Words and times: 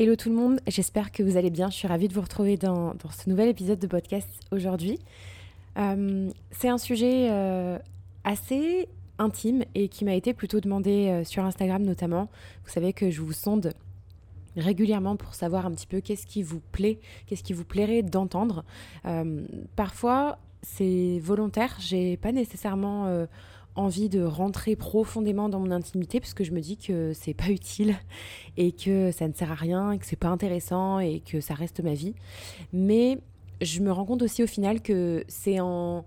Hello 0.00 0.14
tout 0.14 0.28
le 0.28 0.36
monde, 0.36 0.60
j'espère 0.68 1.10
que 1.10 1.24
vous 1.24 1.36
allez 1.36 1.50
bien. 1.50 1.70
Je 1.70 1.74
suis 1.74 1.88
ravie 1.88 2.06
de 2.06 2.14
vous 2.14 2.20
retrouver 2.20 2.56
dans, 2.56 2.94
ce 3.10 3.28
nouvel 3.28 3.48
épisode 3.48 3.80
de 3.80 3.86
podcast 3.88 4.28
aujourd'hui. 4.52 5.00
Euh, 5.76 6.30
c'est 6.52 6.68
un 6.68 6.78
sujet 6.78 7.26
euh, 7.32 7.80
assez 8.22 8.88
intime 9.18 9.64
et 9.74 9.88
qui 9.88 10.04
m'a 10.04 10.14
été 10.14 10.34
plutôt 10.34 10.60
demandé 10.60 11.08
euh, 11.08 11.24
sur 11.24 11.44
Instagram 11.44 11.82
notamment. 11.82 12.28
Vous 12.64 12.70
savez 12.70 12.92
que 12.92 13.10
je 13.10 13.20
vous 13.20 13.32
sonde 13.32 13.72
régulièrement 14.56 15.16
pour 15.16 15.34
savoir 15.34 15.66
un 15.66 15.72
petit 15.72 15.88
peu 15.88 16.00
qu'est-ce 16.00 16.26
qui 16.26 16.44
vous 16.44 16.60
plaît, 16.70 17.00
qu'est-ce 17.26 17.42
qui 17.42 17.52
vous 17.52 17.64
plairait 17.64 18.04
d'entendre. 18.04 18.64
parfois, 19.74 20.38
c'est 20.62 21.18
volontaire, 21.20 21.76
j'ai 21.80 22.16
pas 22.16 22.30
nécessairement 22.30 23.26
envie 23.78 24.08
de 24.08 24.22
rentrer 24.22 24.76
profondément 24.76 25.48
dans 25.48 25.60
mon 25.60 25.70
intimité 25.70 26.20
parce 26.20 26.34
que 26.34 26.44
je 26.44 26.52
me 26.52 26.60
dis 26.60 26.76
que 26.76 27.12
c'est 27.14 27.34
pas 27.34 27.48
utile 27.48 27.94
et 28.56 28.72
que 28.72 29.12
ça 29.12 29.28
ne 29.28 29.32
sert 29.32 29.52
à 29.52 29.54
rien 29.54 29.92
et 29.92 29.98
que 29.98 30.06
c'est 30.06 30.16
pas 30.16 30.28
intéressant 30.28 30.98
et 30.98 31.20
que 31.20 31.40
ça 31.40 31.54
reste 31.54 31.80
ma 31.80 31.94
vie. 31.94 32.14
Mais 32.72 33.18
je 33.60 33.80
me 33.80 33.92
rends 33.92 34.04
compte 34.04 34.22
aussi 34.22 34.42
au 34.42 34.46
final 34.46 34.82
que 34.82 35.24
c'est 35.28 35.60
en 35.60 36.04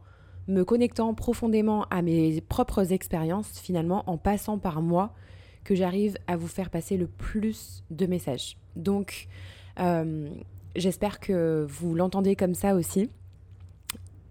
me 0.48 0.66
connectant 0.66 1.14
profondément 1.14 1.86
à 1.90 2.02
mes 2.02 2.42
propres 2.42 2.92
expériences, 2.92 3.60
finalement, 3.60 4.04
en 4.08 4.18
passant 4.18 4.58
par 4.58 4.82
moi, 4.82 5.14
que 5.64 5.76
j'arrive 5.76 6.18
à 6.28 6.36
vous 6.36 6.48
faire 6.48 6.70
passer 6.70 6.98
le 6.98 7.08
plus 7.08 7.84
de 7.92 8.06
messages. 8.06 8.58
Donc, 8.76 9.28
euh, 9.80 10.30
j'espère 10.76 11.20
que 11.20 11.66
vous 11.70 11.94
l'entendez 11.94 12.36
comme 12.36 12.56
ça 12.56 12.76
aussi 12.76 13.10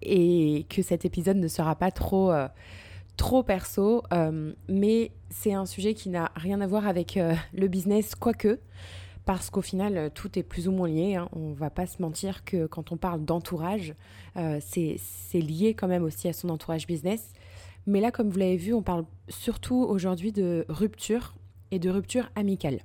et 0.03 0.67
que 0.69 0.83
cet 0.83 1.05
épisode 1.05 1.37
ne 1.37 1.49
sera 1.49 1.75
pas 1.75 1.91
trop... 1.91 2.33
Euh, 2.33 2.49
trop 3.17 3.43
perso, 3.43 4.03
euh, 4.13 4.53
mais 4.69 5.13
c'est 5.31 5.55
un 5.55 5.67
sujet 5.67 5.95
qui 5.95 6.09
n'a 6.09 6.33
rien 6.37 6.61
à 6.61 6.67
voir 6.67 6.87
avec 6.87 7.17
euh, 7.17 7.35
le 7.53 7.69
business, 7.69 8.15
quoique, 8.15 8.61
parce 9.25 9.51
qu'au 9.51 9.63
final, 9.63 10.11
tout 10.15 10.39
est 10.39 10.43
plus 10.43 10.69
ou 10.69 10.73
moins 10.73 10.89
lié. 10.89 11.17
Hein. 11.17 11.29
On 11.33 11.53
va 11.53 11.71
pas 11.71 11.87
se 11.87 12.01
mentir 12.03 12.45
que 12.45 12.67
quand 12.67 12.93
on 12.93 12.97
parle 12.97 13.25
d'entourage, 13.25 13.95
euh, 14.37 14.59
c'est 14.61 14.99
lié 15.35 15.75
quand 15.75 15.89
même 15.89 16.03
aussi 16.03 16.29
à 16.29 16.33
son 16.33 16.49
entourage 16.49 16.87
business. 16.87 17.33
Mais 17.87 18.01
là, 18.01 18.11
comme 18.11 18.29
vous 18.29 18.39
l'avez 18.39 18.57
vu, 18.57 18.75
on 18.75 18.83
parle 18.83 19.05
surtout 19.29 19.87
aujourd'hui 19.89 20.33
de 20.33 20.65
rupture 20.69 21.35
et 21.71 21.79
de 21.79 21.91
rupture 21.91 22.31
amicale. 22.35 22.81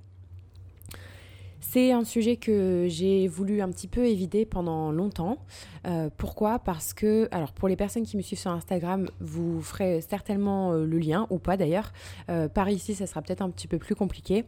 C'est 1.72 1.92
un 1.92 2.06
sujet 2.06 2.38
que 2.38 2.86
j'ai 2.88 3.28
voulu 3.28 3.60
un 3.60 3.70
petit 3.70 3.88
peu 3.88 4.06
éviter 4.06 4.46
pendant 4.46 4.92
longtemps. 4.92 5.40
Euh, 5.86 6.10
pourquoi? 6.16 6.60
Parce 6.60 6.94
que, 6.94 7.28
alors 7.32 7.52
pour 7.52 7.68
les 7.68 7.76
personnes 7.76 8.04
qui 8.04 8.16
me 8.16 8.22
suivent 8.22 8.40
sur 8.40 8.52
Instagram, 8.52 9.10
vous 9.20 9.62
ferez 9.62 10.00
certainement 10.02 10.72
euh, 10.72 10.86
le 10.86 10.98
lien, 11.00 11.28
ou 11.32 11.38
pas 11.38 11.58
d'ailleurs. 11.58 11.92
Euh, 12.30 12.48
par 12.48 12.70
ici, 12.70 12.96
ça 12.96 13.08
sera 13.08 13.22
peut-être 13.22 13.42
un 13.42 13.50
petit 13.50 13.68
peu 13.68 13.78
plus 13.78 13.94
compliqué. 13.94 14.46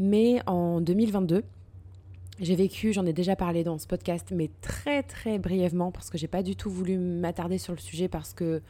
Mais 0.00 0.40
en 0.46 0.80
2022, 0.80 1.44
j'ai 2.40 2.56
vécu, 2.56 2.92
j'en 2.92 3.06
ai 3.06 3.12
déjà 3.12 3.36
parlé 3.36 3.62
dans 3.62 3.78
ce 3.78 3.86
podcast, 3.86 4.32
mais 4.34 4.50
très 4.60 5.04
très 5.04 5.38
brièvement, 5.38 5.92
parce 5.92 6.10
que 6.10 6.18
j'ai 6.18 6.28
pas 6.28 6.42
du 6.42 6.56
tout 6.56 6.70
voulu 6.70 6.98
m'attarder 6.98 7.58
sur 7.58 7.72
le 7.72 7.78
sujet, 7.78 8.08
parce 8.08 8.32
que 8.32 8.62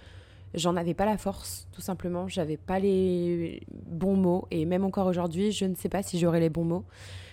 j'en 0.52 0.76
avais 0.76 0.94
pas 0.94 1.06
la 1.06 1.16
force, 1.16 1.68
tout 1.72 1.80
simplement. 1.80 2.28
J'avais 2.28 2.58
pas 2.58 2.80
les 2.80 3.62
bons 3.86 4.16
mots, 4.16 4.46
et 4.50 4.66
même 4.66 4.84
encore 4.84 5.06
aujourd'hui, 5.06 5.52
je 5.52 5.64
ne 5.64 5.74
sais 5.74 5.88
pas 5.88 6.02
si 6.02 6.18
j'aurai 6.18 6.40
les 6.40 6.50
bons 6.50 6.64
mots 6.64 6.84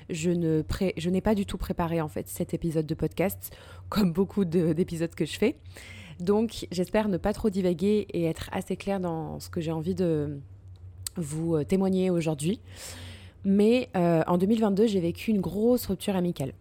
je 0.09 0.31
ne 0.31 0.63
je 0.97 1.09
n'ai 1.09 1.21
pas 1.21 1.35
du 1.35 1.45
tout 1.45 1.57
préparé 1.57 2.01
en 2.01 2.07
fait 2.07 2.27
cet 2.27 2.53
épisode 2.53 2.85
de 2.85 2.95
podcast, 2.95 3.55
comme 3.89 4.11
beaucoup 4.11 4.45
d'épisodes 4.45 5.13
que 5.13 5.25
je 5.25 5.37
fais. 5.37 5.55
Donc 6.19 6.67
j'espère 6.71 7.09
ne 7.09 7.17
pas 7.17 7.33
trop 7.33 7.49
divaguer 7.49 8.07
et 8.13 8.23
être 8.25 8.49
assez 8.53 8.77
clair 8.77 8.99
dans 8.99 9.39
ce 9.39 9.49
que 9.49 9.59
j'ai 9.59 9.71
envie 9.71 9.95
de 9.95 10.39
vous 11.17 11.55
euh, 11.55 11.63
témoigner 11.63 12.09
aujourd'hui. 12.09 12.61
Mais 13.43 13.89
euh, 13.95 14.23
en 14.27 14.37
2022, 14.37 14.87
j'ai 14.87 14.99
vécu 14.99 15.31
une 15.31 15.41
grosse 15.41 15.85
rupture 15.87 16.15
amicale. 16.15 16.53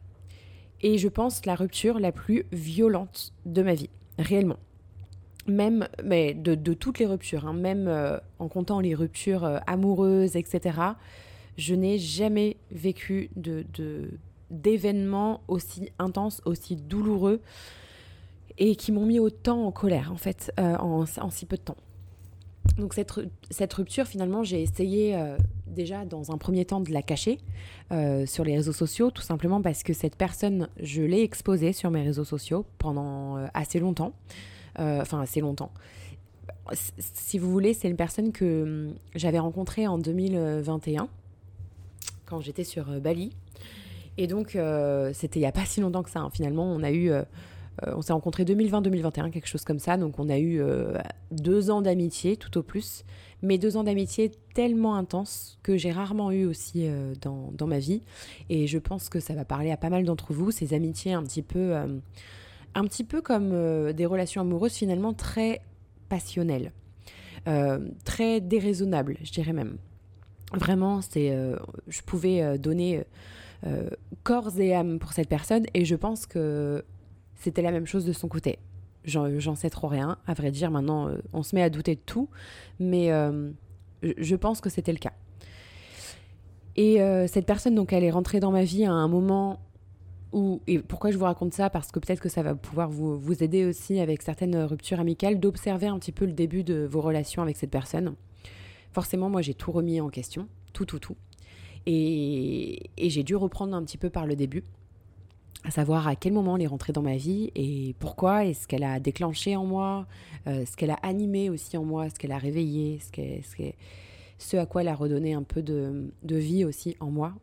Et 0.83 0.99
je 0.99 1.09
pense 1.09 1.47
la 1.47 1.55
rupture 1.55 1.99
la 1.99 2.13
plus 2.13 2.45
violente 2.53 3.33
de 3.47 3.63
ma 3.63 3.75
vie, 3.75 3.89
réellement. 4.19 4.59
Même, 5.47 5.89
mais 6.03 6.35
de, 6.35 6.75
toutes 6.75 6.99
les 6.99 7.07
ruptures, 7.07 7.47
hein, 7.47 7.55
même 7.55 7.87
euh, 7.87 8.19
en 8.39 8.49
comptant 8.49 8.81
les 8.81 8.95
ruptures 8.95 9.61
amoureuses, 9.67 10.37
etc 10.37 10.95
je 11.57 11.75
n'ai 11.75 11.99
jamais 11.99 12.57
vécu 12.71 13.31
de, 13.37 13.65
d'événements 14.51 15.41
aussi 15.49 15.91
intenses, 15.99 16.41
aussi 16.45 16.77
douloureux 16.77 17.41
et 18.59 18.77
qui 18.77 18.93
m'ont 18.93 19.07
mis 19.07 19.19
autant 19.19 19.67
en 19.67 19.73
colère 19.73 20.13
en 20.13 20.17
fait 20.17 20.53
euh, 20.61 20.77
en, 20.77 21.07
si 21.31 21.47
peu 21.47 21.57
de 21.57 21.63
temps. 21.63 21.77
Donc 22.79 22.95
cette, 22.95 23.73
rupture 23.75 24.07
finalement 24.07 24.43
j'ai 24.43 24.63
essayé 24.63 25.17
euh, 25.17 25.37
déjà 25.67 26.05
dans 26.05 26.33
un 26.33 26.39
premier 26.39 26.65
temps 26.65 26.81
de 26.81 26.93
la 26.93 27.03
cacher 27.03 27.39
euh, 27.93 28.27
sur 28.27 28.43
les 28.45 28.57
réseaux 28.57 28.73
sociaux 28.73 29.11
tout 29.11 29.23
simplement 29.23 29.61
parce 29.61 29.83
que 29.83 29.93
cette 29.93 30.17
personne 30.17 30.69
je 30.81 31.03
l'ai 31.03 31.23
exposée 31.23 31.73
sur 31.73 31.91
mes 31.91 32.03
réseaux 32.03 32.25
sociaux 32.25 32.65
pendant 32.79 33.37
assez 33.55 33.81
longtemps. 33.81 34.13
Enfin 34.77 35.21
assez 35.21 35.41
longtemps. 35.41 35.71
Si 36.99 37.39
vous 37.39 37.51
voulez 37.51 37.75
c'est 37.75 37.89
une 37.89 37.97
personne 37.97 38.33
que 38.33 38.63
hum, 38.63 38.95
j'avais 39.15 39.39
rencontrée 39.39 39.87
en 39.87 39.99
2021 39.99 41.09
quand 42.27 42.41
j'étais 42.41 42.65
sur 42.65 42.91
euh, 42.91 43.01
Bali. 43.01 43.31
Et 44.17 44.27
donc, 44.27 44.57
euh, 44.57 45.11
c'était 45.13 45.39
il 45.41 45.43
n'y 45.43 45.49
a 45.49 45.53
pas 45.53 45.65
si 45.65 45.81
longtemps 45.81 46.03
que 46.03 46.11
ça. 46.11 46.21
Hein. 46.21 46.31
Finalement, 46.33 46.65
on 46.65 46.83
a 46.83 46.91
eu. 46.91 47.11
Euh, 47.11 47.23
on 47.87 48.03
s'est 48.03 48.13
rencontrés 48.13 48.45
2020-2021, 48.45 49.31
quelque 49.31 49.49
chose 49.49 49.65
comme 49.65 49.81
ça. 49.81 49.97
Donc, 49.97 50.21
on 50.21 50.29
a 50.29 50.39
eu 50.39 50.63
deux 51.33 51.73
ans 51.73 51.83
d'amitié, 51.83 52.37
tout 52.37 52.57
au 52.57 52.63
plus. 52.63 53.05
Mais 53.43 53.59
deux 53.59 53.77
ans 53.77 53.83
d'amitié 53.83 54.31
tellement 54.55 54.95
intenses 54.95 55.59
que 55.65 55.77
j'ai 55.77 55.91
rarement 55.91 56.31
eu 56.31 56.45
aussi 56.45 56.87
dans, 57.21 57.51
dans, 57.51 57.67
ma 57.67 57.81
vie. 57.81 58.03
Et 58.49 58.69
je 58.69 58.79
pense 58.79 59.09
que 59.09 59.19
ça 59.19 59.35
va 59.35 59.45
parler 59.45 59.73
à 59.73 59.77
pas 59.77 59.91
mal 59.91 60.05
d'entre 60.05 60.33
vous. 60.33 60.53
Ces 60.53 60.73
amitiés 60.73 61.15
un 61.15 61.25
petit 61.25 61.43
peu. 61.43 61.75
un 61.75 62.85
petit 62.85 63.03
peu 63.03 63.21
comme 63.21 63.93
des 63.93 64.07
relations 64.07 64.43
amoureuses, 64.43 64.75
finalement, 64.75 65.13
très 65.13 65.61
passionnelles. 66.09 66.71
très 68.05 68.41
déraisonnables, 68.41 69.17
je 69.25 69.33
dirais 69.33 69.53
même. 69.53 69.79
Vraiment, 70.57 71.01
c'est, 71.01 71.31
euh, 71.31 71.57
je 71.89 72.03
pouvais 72.03 72.43
euh, 72.43 72.59
donner 72.59 73.05
euh, 73.67 73.89
corps 74.23 74.59
et 74.59 74.75
âme 74.75 74.99
pour 74.99 75.13
cette 75.13 75.29
personne 75.29 75.65
et 75.75 75.85
je 75.85 75.95
pense 75.95 76.27
que 76.27 76.85
c'était 77.37 77.63
la 77.63 77.73
même 77.73 77.87
chose 77.87 78.05
de 78.05 78.13
son 78.13 78.29
côté. 78.29 78.59
J'en 79.05 79.55
sais 79.55 79.69
trop 79.69 79.89
rien, 79.89 80.17
à 80.27 80.33
vrai 80.33 80.51
dire. 80.51 80.71
Maintenant, 80.71 81.11
on 81.35 81.43
se 81.43 81.55
met 81.55 81.63
à 81.63 81.69
douter 81.69 81.95
de 81.95 82.01
tout, 82.01 82.31
mais 82.81 83.11
je 84.03 84.35
pense 84.35 84.63
que 84.63 84.71
c'était 84.71 84.93
le 84.93 84.99
cas. 84.99 85.13
Et 86.77 87.01
cette 87.29 87.45
personne, 87.45 87.75
donc, 87.75 87.93
elle 87.93 88.03
est 88.03 88.11
rentrée 88.11 88.41
dans 88.41 88.51
ma 88.51 88.65
vie 88.65 88.87
à 88.87 88.93
un 88.93 89.07
moment 89.07 89.61
où, 90.33 90.63
et 90.67 90.79
pourquoi 90.79 91.11
je 91.11 91.19
vous 91.19 91.27
raconte 91.27 91.53
ça? 91.53 91.69
Parce 91.69 91.93
que 91.93 91.99
peut-être 91.99 92.21
que 92.21 92.31
ça 92.31 92.43
va 92.43 92.55
pouvoir 92.55 92.89
vous, 92.89 93.19
vous 93.19 93.43
aider 93.43 93.67
aussi 93.67 94.01
avec 94.01 94.23
certaines 94.23 94.57
ruptures 94.57 95.01
amicales, 95.01 95.39
d'observer 95.39 95.89
un 95.89 95.99
petit 95.99 96.13
peu 96.13 96.25
le 96.25 96.33
début 96.33 96.65
de 96.65 96.89
vos 96.91 97.03
relations 97.03 97.43
avec 97.43 97.59
cette 97.59 97.71
personne 97.71 98.15
forcément, 98.95 99.29
moi, 99.29 99.43
j'ai 99.43 99.55
tout 99.55 99.73
remis 99.73 100.01
en 100.01 100.09
question, 100.09 100.49
tout, 100.73 100.87
tout, 100.87 101.01
tout. 101.01 101.17
Et, 101.85 102.91
j'ai 102.97 103.23
dû 103.25 103.37
reprendre 103.37 103.77
un 103.77 103.83
petit 103.83 103.99
peu 103.99 104.09
par 104.09 104.25
le 104.25 104.37
début, 104.37 104.63
à 105.65 105.71
savoir 105.71 106.07
à 106.09 106.17
quel 106.17 106.33
moment 106.33 106.57
elle 106.57 106.63
est 106.63 106.69
rentrée 106.69 106.93
dans 106.93 107.03
ma 107.03 107.17
vie 107.17 107.51
et 107.55 107.95
pourquoi, 107.99 108.45
et 108.45 108.55
ce 108.55 108.67
qu'elle 108.67 108.85
a 108.85 109.01
déclenché 109.01 109.57
en 109.57 109.67
moi, 109.67 110.07
euh, 110.47 110.65
ce 110.65 110.77
qu'elle 110.77 110.91
a 110.91 110.99
animé 111.03 111.51
aussi 111.51 111.77
en 111.77 111.85
moi, 111.85 112.09
ce 112.09 112.15
qu'elle 112.15 112.33
a 112.33 112.39
réveillé, 112.39 113.01
ce, 113.01 113.11
ce, 113.43 113.63
ce, 114.39 114.57
à 114.57 114.67
quoi 114.67 114.83
elle 114.83 114.89
a 114.89 114.95
redonné 114.95 115.35
un 115.35 115.43
peu 115.43 115.63
de, 115.63 116.11
vie 116.23 116.65
aussi 116.65 116.97
en 117.01 117.11
moi. 117.11 117.35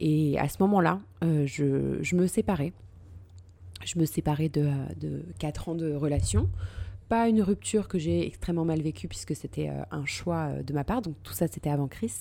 Et 0.00 0.38
à 0.38 0.48
ce 0.48 0.56
moment-là, 0.60 1.00
euh, 1.22 1.46
je, 1.46 2.14
me 2.16 2.26
séparais. 2.26 2.72
Je 3.84 3.98
me 3.98 4.06
séparais 4.06 4.48
de, 4.48 4.70
de 5.00 5.24
4 5.38 5.68
ans 5.68 5.74
de 5.74 5.94
relation 5.94 6.48
pas 7.08 7.28
une 7.28 7.42
rupture 7.42 7.88
que 7.88 7.98
j'ai 7.98 8.26
extrêmement 8.26 8.64
mal 8.64 8.80
vécue 8.80 9.08
puisque 9.08 9.34
c'était 9.36 9.68
euh, 9.68 9.82
un 9.90 10.04
choix 10.04 10.48
euh, 10.48 10.62
de 10.62 10.72
ma 10.72 10.84
part. 10.84 11.02
Donc 11.02 11.14
tout 11.22 11.32
ça, 11.32 11.46
c'était 11.48 11.70
avant 11.70 11.88
Chris. 11.88 12.12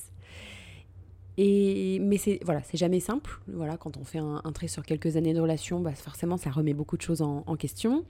Et, 1.38 1.98
mais 2.00 2.18
c'est 2.18 2.40
voilà, 2.44 2.62
c'est 2.64 2.78
jamais 2.78 3.00
simple. 3.00 3.40
Voilà, 3.48 3.76
quand 3.78 3.98
on 3.98 4.04
fait 4.04 4.20
un, 4.20 4.42
trait 4.54 4.68
sur 4.68 4.86
quelques 4.86 5.18
années 5.18 5.34
de 5.34 5.40
relation, 5.40 5.80
bah, 5.80 5.94
forcément, 5.94 6.38
ça 6.38 6.52
remet 6.52 6.76
beaucoup 6.76 6.96
de 6.96 7.02
choses 7.02 7.24
en, 7.24 7.42
question. 7.56 8.06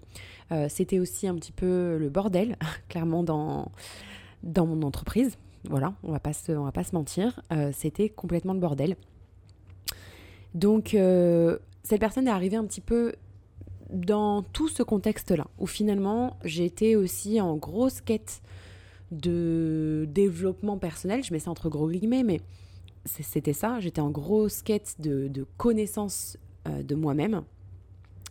Euh, 0.51 0.67
c'était 0.69 0.99
aussi 0.99 1.27
un 1.27 1.35
petit 1.35 1.53
peu 1.53 1.97
le 1.97 2.09
bordel, 2.09 2.57
clairement 2.89 3.23
dans 3.23 3.71
dans 4.43 4.65
mon 4.65 4.81
entreprise. 4.81 5.37
Voilà, 5.69 5.93
on 6.03 6.11
va 6.11 6.19
pas 6.19 6.31
on 6.49 6.65
va 6.65 6.73
pas 6.73 6.83
se 6.83 6.93
mentir. 6.93 7.39
c'était 7.71 8.09
complètement 8.09 8.53
le 8.53 8.59
bordel. 8.59 8.97
Donc 10.53 10.89
cette 11.83 11.99
personne 12.01 12.27
est 12.27 12.31
arrivée 12.31 12.57
un 12.57 12.65
petit 12.65 12.81
peu 12.81 13.13
dans 13.93 14.41
tout 14.41 14.67
ce 14.67 14.83
contexte-là, 14.83 15.47
où 15.59 15.67
finalement 15.67 16.37
j'étais 16.43 16.95
aussi 16.95 17.39
en 17.39 17.55
grosse 17.55 18.01
quête 18.01 18.41
de 19.11 20.07
développement 20.09 20.77
personnel, 20.77 21.23
je 21.23 21.31
mets 21.31 21.39
ça 21.39 21.51
entre 21.51 21.69
gros 21.69 21.89
guillemets, 21.89 22.23
mais 22.23 22.41
c'était 23.05 23.53
ça, 23.53 23.79
j'étais 23.79 24.01
en 24.01 24.09
grosse 24.09 24.61
quête 24.61 24.95
de, 24.99 25.45
connaissance 25.57 26.37
euh, 26.67 26.83
de 26.83 26.95
moi-même. 26.95 27.43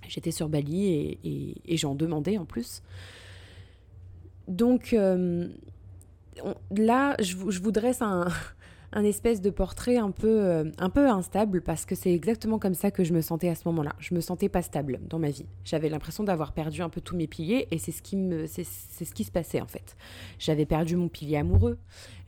J'étais 0.08 0.32
sur 0.32 0.48
Bali 0.48 1.18
et, 1.22 1.76
j'en 1.76 1.94
demandais 1.94 2.38
en 2.38 2.44
plus. 2.44 2.82
Donc 4.48 4.92
euh, 4.92 5.48
là, 6.76 7.14
je, 7.20 7.36
vous 7.36 7.70
dresse 7.70 8.02
un, 8.02 8.26
un 8.92 9.04
espèce 9.04 9.40
de 9.40 9.50
portrait 9.50 9.96
un 9.96 10.10
peu, 10.10 10.28
euh, 10.28 10.64
un 10.78 10.90
peu 10.90 11.08
instable 11.08 11.62
parce 11.62 11.86
que 11.86 11.94
c'est 11.94 12.12
exactement 12.12 12.58
comme 12.58 12.74
ça 12.74 12.90
que 12.90 13.04
je 13.04 13.14
me 13.14 13.20
sentais 13.20 13.48
à 13.48 13.54
ce 13.54 13.66
moment-là. 13.68 13.94
Je 13.98 14.14
me 14.14 14.20
sentais 14.20 14.48
pas 14.48 14.62
stable 14.62 15.00
dans 15.08 15.18
ma 15.18 15.30
vie. 15.30 15.46
J'avais 15.64 15.88
l'impression 15.88 16.24
d'avoir 16.24 16.52
perdu 16.52 16.82
un 16.82 16.90
peu 16.90 17.00
tous 17.00 17.16
mes 17.16 17.26
piliers 17.26 17.68
et 17.70 17.78
c'est 17.78 17.92
ce 17.92 18.02
qui 18.02 18.18
c'est, 18.46 18.64
ce 18.64 19.14
qui 19.14 19.24
se 19.24 19.30
passait 19.30 19.60
en 19.60 19.66
fait. 19.66 19.96
J'avais 20.38 20.66
perdu 20.66 20.96
mon 20.96 21.08
pilier 21.08 21.38
amoureux, 21.38 21.78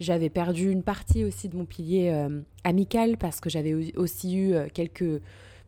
j'avais 0.00 0.30
perdu 0.30 0.70
une 0.70 0.82
partie 0.82 1.24
aussi 1.24 1.48
de 1.48 1.56
mon 1.56 1.66
pilier 1.66 2.10
euh, 2.10 2.40
amical 2.64 3.18
parce 3.18 3.40
que 3.40 3.50
j'avais 3.50 3.74
aussi 3.96 4.36
eu 4.36 4.54
euh, 4.54 4.66
quelques 4.72 5.20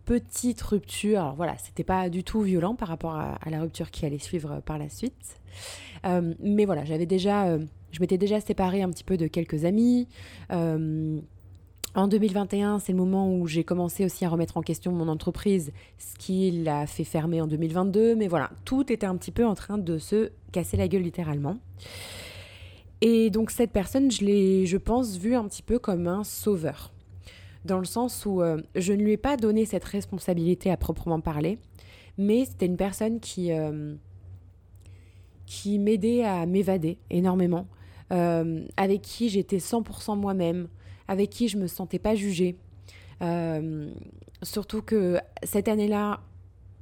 petites 0.06 0.62
ruptures. 0.62 1.20
Alors 1.20 1.34
voilà, 1.34 1.58
c'était 1.58 1.84
pas 1.84 2.08
du 2.08 2.24
tout 2.24 2.40
violent 2.40 2.74
par 2.74 2.88
rapport 2.88 3.16
à, 3.16 3.38
la 3.50 3.60
rupture 3.60 3.90
qui 3.90 4.06
allait 4.06 4.18
suivre 4.18 4.60
par 4.64 4.78
la 4.78 4.88
suite. 4.88 5.40
mais 6.40 6.64
voilà, 6.64 6.84
j'avais 6.84 7.06
déjà 7.06 7.58
je 7.96 8.00
m'étais 8.02 8.18
déjà 8.18 8.40
séparée 8.40 8.82
un 8.82 8.90
petit 8.90 9.04
peu 9.04 9.16
de 9.16 9.26
quelques 9.26 9.64
amis. 9.64 10.06
Euh, 10.52 11.18
en 11.94 12.08
2021, 12.08 12.78
c'est 12.78 12.92
le 12.92 12.98
moment 12.98 13.34
où 13.34 13.46
j'ai 13.46 13.64
commencé 13.64 14.04
aussi 14.04 14.26
à 14.26 14.28
remettre 14.28 14.58
en 14.58 14.60
question 14.60 14.92
mon 14.92 15.08
entreprise, 15.08 15.72
ce 15.96 16.14
qui 16.18 16.50
l'a 16.50 16.86
fait 16.86 17.04
fermer 17.04 17.40
en 17.40 17.46
2022. 17.46 18.14
Mais 18.14 18.28
voilà, 18.28 18.50
tout 18.66 18.92
était 18.92 19.06
un 19.06 19.16
petit 19.16 19.30
peu 19.30 19.46
en 19.46 19.54
train 19.54 19.78
de 19.78 19.96
se 19.96 20.30
casser 20.52 20.76
la 20.76 20.88
gueule 20.88 21.04
littéralement. 21.04 21.56
Et 23.00 23.30
donc 23.30 23.50
cette 23.50 23.72
personne, 23.72 24.10
je 24.10 24.26
l'ai, 24.26 24.66
je 24.66 24.76
pense, 24.76 25.16
vue 25.16 25.34
un 25.34 25.48
petit 25.48 25.62
peu 25.62 25.78
comme 25.78 26.06
un 26.06 26.22
sauveur. 26.22 26.92
Dans 27.64 27.78
le 27.78 27.86
sens 27.86 28.26
où 28.26 28.42
euh, 28.42 28.60
je 28.74 28.92
ne 28.92 29.02
lui 29.02 29.12
ai 29.12 29.16
pas 29.16 29.38
donné 29.38 29.64
cette 29.64 29.84
responsabilité 29.84 30.70
à 30.70 30.76
proprement 30.76 31.20
parler, 31.20 31.58
mais 32.18 32.44
c'était 32.44 32.66
une 32.66 32.76
personne 32.76 33.20
qui, 33.20 33.52
euh, 33.52 33.94
qui 35.46 35.78
m'aidait 35.78 36.24
à 36.24 36.44
m'évader 36.44 36.98
énormément, 37.08 37.66
euh, 38.12 38.64
avec 38.76 39.02
qui 39.02 39.28
j'étais 39.28 39.58
100% 39.58 40.16
moi-même, 40.18 40.68
avec 41.08 41.30
qui 41.30 41.48
je 41.48 41.56
me 41.58 41.66
sentais 41.66 41.98
pas 41.98 42.14
jugée. 42.14 42.56
Euh, 43.22 43.90
surtout 44.42 44.82
que 44.82 45.18
cette 45.42 45.68
année-là, 45.68 46.20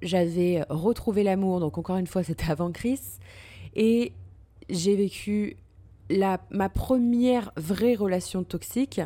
j'avais 0.03 0.65
retrouvé 0.69 1.23
l'amour, 1.23 1.61
donc 1.61 1.79
encore 1.79 1.97
une 1.97 2.07
fois, 2.07 2.23
c'était 2.25 2.51
avant 2.51 2.73
Chris, 2.73 3.01
et 3.75 4.13
j'ai 4.69 4.97
vécu 4.97 5.57
ma 6.11 6.69
première 6.69 7.53
vraie 7.57 7.95
relation 7.95 8.45
toxique. 8.45 9.01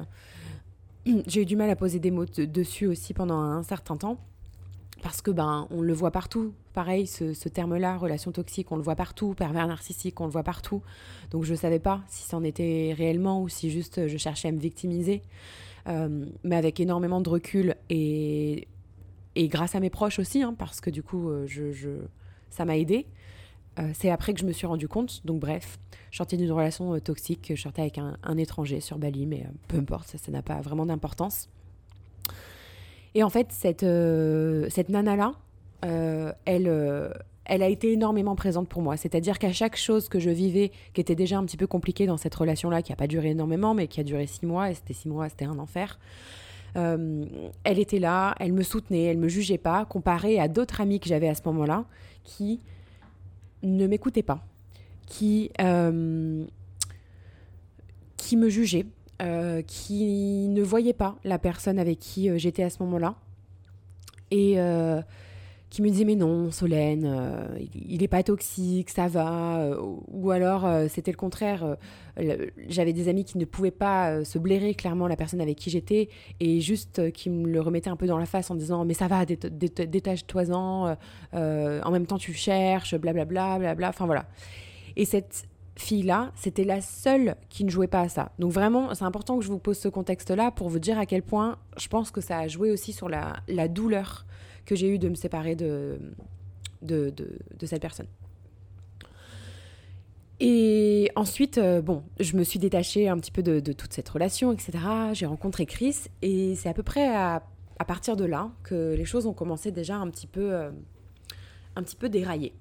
J'ai 1.26 1.42
eu 1.42 1.46
du 1.46 1.56
mal 1.56 1.70
à 1.70 1.76
poser 1.76 2.00
des 2.00 2.10
mots 2.10 2.26
dessus 2.26 2.86
aussi 2.86 3.14
pendant 3.14 3.38
un 3.38 3.62
certain 3.62 3.96
temps 3.96 4.18
parce 5.02 5.22
que 5.22 5.30
ben 5.30 5.66
on 5.70 5.80
le 5.80 5.92
voit 5.92 6.10
partout. 6.10 6.52
Pareil, 6.74 7.06
ce, 7.06 7.48
terme-là, 7.48 7.96
relation 7.96 8.32
toxique, 8.32 8.70
on 8.70 8.76
le 8.76 8.82
voit 8.82 8.96
partout, 8.96 9.34
pervers 9.34 9.66
narcissique, 9.66 10.20
on 10.20 10.26
le 10.26 10.30
voit 10.30 10.42
partout. 10.42 10.82
Donc 11.30 11.44
je 11.44 11.52
ne 11.52 11.56
savais 11.56 11.78
pas 11.78 12.02
si 12.08 12.22
c'en 12.22 12.44
était 12.44 12.94
réellement 12.96 13.42
ou 13.42 13.48
si 13.48 13.70
juste 13.70 14.06
je 14.06 14.16
cherchais 14.16 14.48
à 14.48 14.52
me 14.52 14.58
victimiser. 14.58 15.22
Euh, 15.88 16.26
mais 16.44 16.56
avec 16.56 16.80
énormément 16.80 17.20
de 17.20 17.28
recul 17.28 17.74
et, 17.88 18.68
et 19.34 19.48
grâce 19.48 19.74
à 19.74 19.80
mes 19.80 19.90
proches 19.90 20.18
aussi, 20.18 20.42
hein, 20.42 20.54
parce 20.56 20.80
que 20.80 20.90
du 20.90 21.02
coup, 21.02 21.30
euh, 21.30 21.46
je, 21.46 21.98
ça 22.50 22.64
m'a 22.64 22.76
aidé. 22.76 23.06
Euh, 23.78 23.90
c'est 23.94 24.10
après 24.10 24.34
que 24.34 24.40
je 24.40 24.44
me 24.44 24.52
suis 24.52 24.66
rendu 24.66 24.88
compte. 24.88 25.24
Donc 25.24 25.40
bref, 25.40 25.78
je 26.10 26.18
sortais 26.18 26.36
d'une 26.36 26.52
relation 26.52 26.98
toxique, 27.00 27.52
je 27.54 27.60
sortais 27.60 27.82
avec 27.82 27.98
un, 27.98 28.36
étranger 28.36 28.80
sur 28.80 28.98
Bali, 28.98 29.26
mais 29.26 29.46
peu 29.68 29.78
importe, 29.78 30.16
ça 30.16 30.32
n'a 30.32 30.42
pas 30.42 30.60
vraiment 30.60 30.86
d'importance. 30.86 31.48
Et 33.14 33.22
en 33.22 33.31
fait, 33.31 33.49
cette, 33.50 33.82
euh, 33.82 34.66
cette 34.70 34.88
nana-là, 34.88 35.32
euh, 35.84 36.32
elle, 36.44 36.66
euh, 36.69 37.10
elle 37.44 37.62
a 37.62 37.69
été 37.69 37.93
énormément 37.93 38.34
présente 38.34 38.69
pour 38.69 38.82
moi. 38.82 38.96
C'est-à-dire 38.96 39.38
qu'à 39.38 39.52
chaque 39.52 39.76
chose 39.76 40.08
que 40.08 40.19
je 40.19 40.31
vivais, 40.31 40.72
qui 40.93 41.00
était 41.00 41.14
déjà 41.14 41.38
un 41.38 41.44
petit 41.44 41.56
peu 41.56 41.66
compliquée 41.66 42.06
dans 42.06 42.16
cette 42.16 42.34
relation-là, 42.34 42.82
qui 42.82 42.93
n'a 42.93 42.96
pas 42.96 43.06
duré 43.06 43.31
énormément, 43.31 43.75
mais 43.75 43.87
qui 43.88 44.00
a 44.00 44.05
duré 44.05 44.26
six 44.26 44.44
mois, 44.44 44.70
et 44.70 44.75
c'était 44.75 44.94
six 44.94 45.08
mois, 45.08 45.28
c'était 45.28 45.46
un 45.46 45.58
enfer, 45.58 45.99
elle 46.75 47.81
était 47.81 47.99
là, 47.99 48.37
elle 48.38 48.52
me 48.52 48.62
soutenait, 48.62 49.05
elle 49.05 49.19
me 49.19 49.26
jugeait 49.26 49.58
pas, 49.58 49.84
comparée 49.84 50.38
à 50.38 50.46
d'autres 50.46 50.81
amis 50.81 51.00
que 51.00 51.08
j'avais 51.08 51.26
à 51.28 51.34
ce 51.34 51.43
moment-là, 51.46 51.87
qui 52.22 52.61
ne 53.64 53.88
m'écoutaient 53.88 54.22
pas, 54.22 54.44
qui, 55.06 55.50
qui 58.16 58.37
me 58.37 58.49
jugeaient, 58.49 58.87
euh, 59.20 59.62
qui 59.62 60.46
ne 60.48 60.62
voyait 60.62 60.92
pas 60.92 61.16
la 61.24 61.40
personne 61.40 61.80
avec 61.80 61.98
qui 61.98 62.30
euh, 62.30 62.38
j'étais 62.38 62.62
à 62.62 62.70
ce 62.70 62.80
moment-là. 62.84 63.16
Et 64.30 64.60
euh, 64.60 65.02
qui 65.70 65.82
me 65.82 65.88
disait 65.88 66.04
mais 66.04 66.14
non 66.14 66.50
Solène 66.50 67.58
il 67.74 68.00
n'est 68.00 68.08
pas 68.08 68.22
toxique 68.22 68.88
ça 68.88 69.06
va 69.06 69.76
ou 70.06 70.30
alors 70.30 70.66
c'était 70.88 71.10
le 71.10 71.16
contraire 71.18 71.76
j'avais 72.68 72.94
des 72.94 73.08
amis 73.08 73.26
qui 73.26 73.36
ne 73.36 73.44
pouvaient 73.44 73.70
pas 73.70 74.24
se 74.24 74.38
blairer 74.38 74.74
clairement 74.74 75.08
la 75.08 75.16
personne 75.16 75.42
avec 75.42 75.58
qui 75.58 75.68
j'étais 75.68 76.08
et 76.40 76.62
juste 76.62 77.12
qui 77.12 77.28
me 77.28 77.48
le 77.48 77.60
remettaient 77.60 77.90
un 77.90 77.96
peu 77.96 78.06
dans 78.06 78.16
la 78.16 78.24
face 78.24 78.50
en 78.50 78.54
disant 78.54 78.86
mais 78.86 78.94
ça 78.94 79.08
va 79.08 79.26
détache-toi-en 79.26 80.96
en 81.34 81.90
même 81.90 82.06
temps 82.06 82.18
tu 82.18 82.32
cherches 82.32 82.94
blablabla 82.94 83.74
bla, 83.74 83.88
enfin 83.90 84.06
voilà 84.06 84.24
et 84.96 85.04
cette 85.04 85.48
fille-là, 85.78 86.32
c'était 86.34 86.64
la 86.64 86.80
seule 86.80 87.36
qui 87.48 87.64
ne 87.64 87.70
jouait 87.70 87.86
pas 87.86 88.00
à 88.00 88.08
ça. 88.08 88.32
Donc 88.38 88.52
vraiment, 88.52 88.94
c'est 88.94 89.04
important 89.04 89.38
que 89.38 89.44
je 89.44 89.48
vous 89.48 89.58
pose 89.58 89.78
ce 89.78 89.88
contexte-là 89.88 90.50
pour 90.50 90.69
vous 90.69 90.78
dire 90.78 90.98
à 90.98 91.06
quel 91.06 91.22
point 91.22 91.58
je 91.76 91.88
pense 91.88 92.10
que 92.10 92.20
ça 92.20 92.38
a 92.38 92.48
joué 92.48 92.70
aussi 92.70 92.92
sur 92.92 93.08
la, 93.08 93.69
douleur 93.69 94.26
que 94.66 94.75
j'ai 94.75 94.88
eue 94.88 94.98
de 94.98 95.08
me 95.08 95.14
séparer 95.14 95.56
de, 95.56 95.98
de, 96.82 97.12
cette 97.64 97.80
personne. 97.80 98.06
Et 100.40 101.10
ensuite, 101.16 101.58
euh, 101.58 101.82
bon, 101.82 102.04
je 102.20 102.36
me 102.36 102.44
suis 102.44 102.58
détachée 102.58 103.08
un 103.08 103.19
petit 103.19 103.32
peu 103.32 103.42
de, 103.42 103.72
toute 103.72 103.92
cette 103.92 104.08
relation, 104.08 104.52
etc. 104.52 104.72
J'ai 105.12 105.26
rencontré 105.26 105.66
Chris 105.66 105.96
et 106.22 106.54
c'est 106.54 106.69
à 106.69 106.75
peu 106.75 106.84
près 106.84 107.08
à, 107.08 107.42
partir 107.86 108.16
de 108.16 108.25
là 108.25 108.50
que 108.62 108.94
les 108.96 109.04
choses 109.04 109.26
ont 109.26 109.32
commencé 109.32 109.72
déjà 109.72 109.96
un 109.96 110.08
petit 110.10 110.26
peu, 110.26 110.52
euh, 110.52 110.70
un 111.76 111.82
petit 111.82 111.96
peu 111.96 112.08
dérailler 112.08 112.52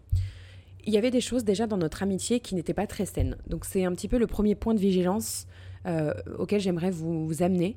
il 0.87 0.93
y 0.93 0.97
avait 0.97 1.11
des 1.11 1.21
choses 1.21 1.43
déjà 1.43 1.67
dans 1.67 1.77
notre 1.77 2.01
amitié 2.01 2.39
qui 2.39 2.55
n'étaient 2.55 2.73
pas 2.73 2.87
très 2.87 3.05
saines. 3.05 3.35
Donc 3.47 3.65
c'est 3.65 3.83
un 3.83 3.91
petit 3.91 4.07
peu 4.07 4.17
le 4.17 4.25
premier 4.25 4.55
point 4.55 4.73
de 4.73 4.79
vigilance 4.79 5.45
euh, 5.85 6.13
auquel 6.39 6.61
j'aimerais 6.61 6.91
vous, 6.91 7.43
amener. 7.43 7.75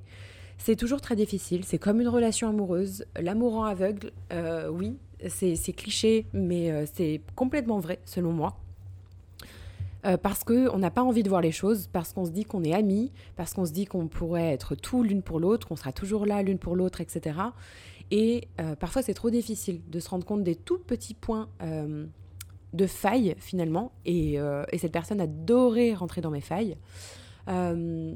C'est 0.59 0.77
toujours 0.77 1.01
très 1.01 1.17
difficile, 1.17 1.65
c'est 1.65 1.79
comme 1.79 2.01
une 2.01 2.09
relation 2.09 2.49
amoureuse. 2.49 3.05
L'amour 3.21 3.57
en 3.57 3.65
aveugle, 3.65 4.13
euh, 4.33 4.69
oui, 4.69 4.97
c'est 5.29 5.73
cliché, 5.73 6.27
mais 6.33 6.71
euh, 6.71 6.85
c'est 6.95 7.21
complètement 7.35 7.81
vrai 7.81 7.99
selon 8.05 8.33
moi. 8.33 8.57
parce 10.23 10.45
qu'on 10.45 10.79
n'a 10.79 10.91
pas 10.91 11.03
envie 11.03 11.23
de 11.23 11.29
voir 11.29 11.41
les 11.41 11.53
choses, 11.53 11.89
parce 11.93 12.13
qu'on 12.13 12.25
se 12.25 12.31
dit 12.31 12.45
qu'on 12.45 12.63
est 12.63 12.73
amis, 12.73 13.11
parce 13.37 13.55
qu'on 13.55 13.67
se 13.67 13.73
dit 13.73 13.87
qu'on 13.87 14.07
pourrait 14.07 14.53
être 14.53 14.77
tout 14.77 15.03
l'une 15.03 15.23
pour 15.23 15.41
l'autre, 15.41 15.67
qu'on 15.67 15.77
sera 15.77 15.93
toujours 15.93 16.27
là 16.27 16.43
l'une 16.43 16.59
pour 16.59 16.77
l'autre, 16.77 17.01
etc. 17.01 17.39
Et 18.11 18.49
parfois 18.79 19.03
c'est 19.03 19.15
trop 19.15 19.31
difficile 19.31 19.81
de 19.89 20.01
se 20.01 20.09
rendre 20.09 20.25
compte 20.25 20.43
des 20.43 20.57
tout 20.57 20.79
petits 20.79 21.15
points 21.15 21.49
de 22.73 22.87
failles 22.87 23.35
finalement. 23.39 23.93
Euh, 24.09 24.65
et, 24.73 24.79
cette 24.79 24.93
personne 24.93 25.21
adorait 25.21 25.95
rentrer 25.95 26.21
dans 26.21 26.31
mes 26.31 26.41
failles 26.41 26.77
euh, 27.49 28.15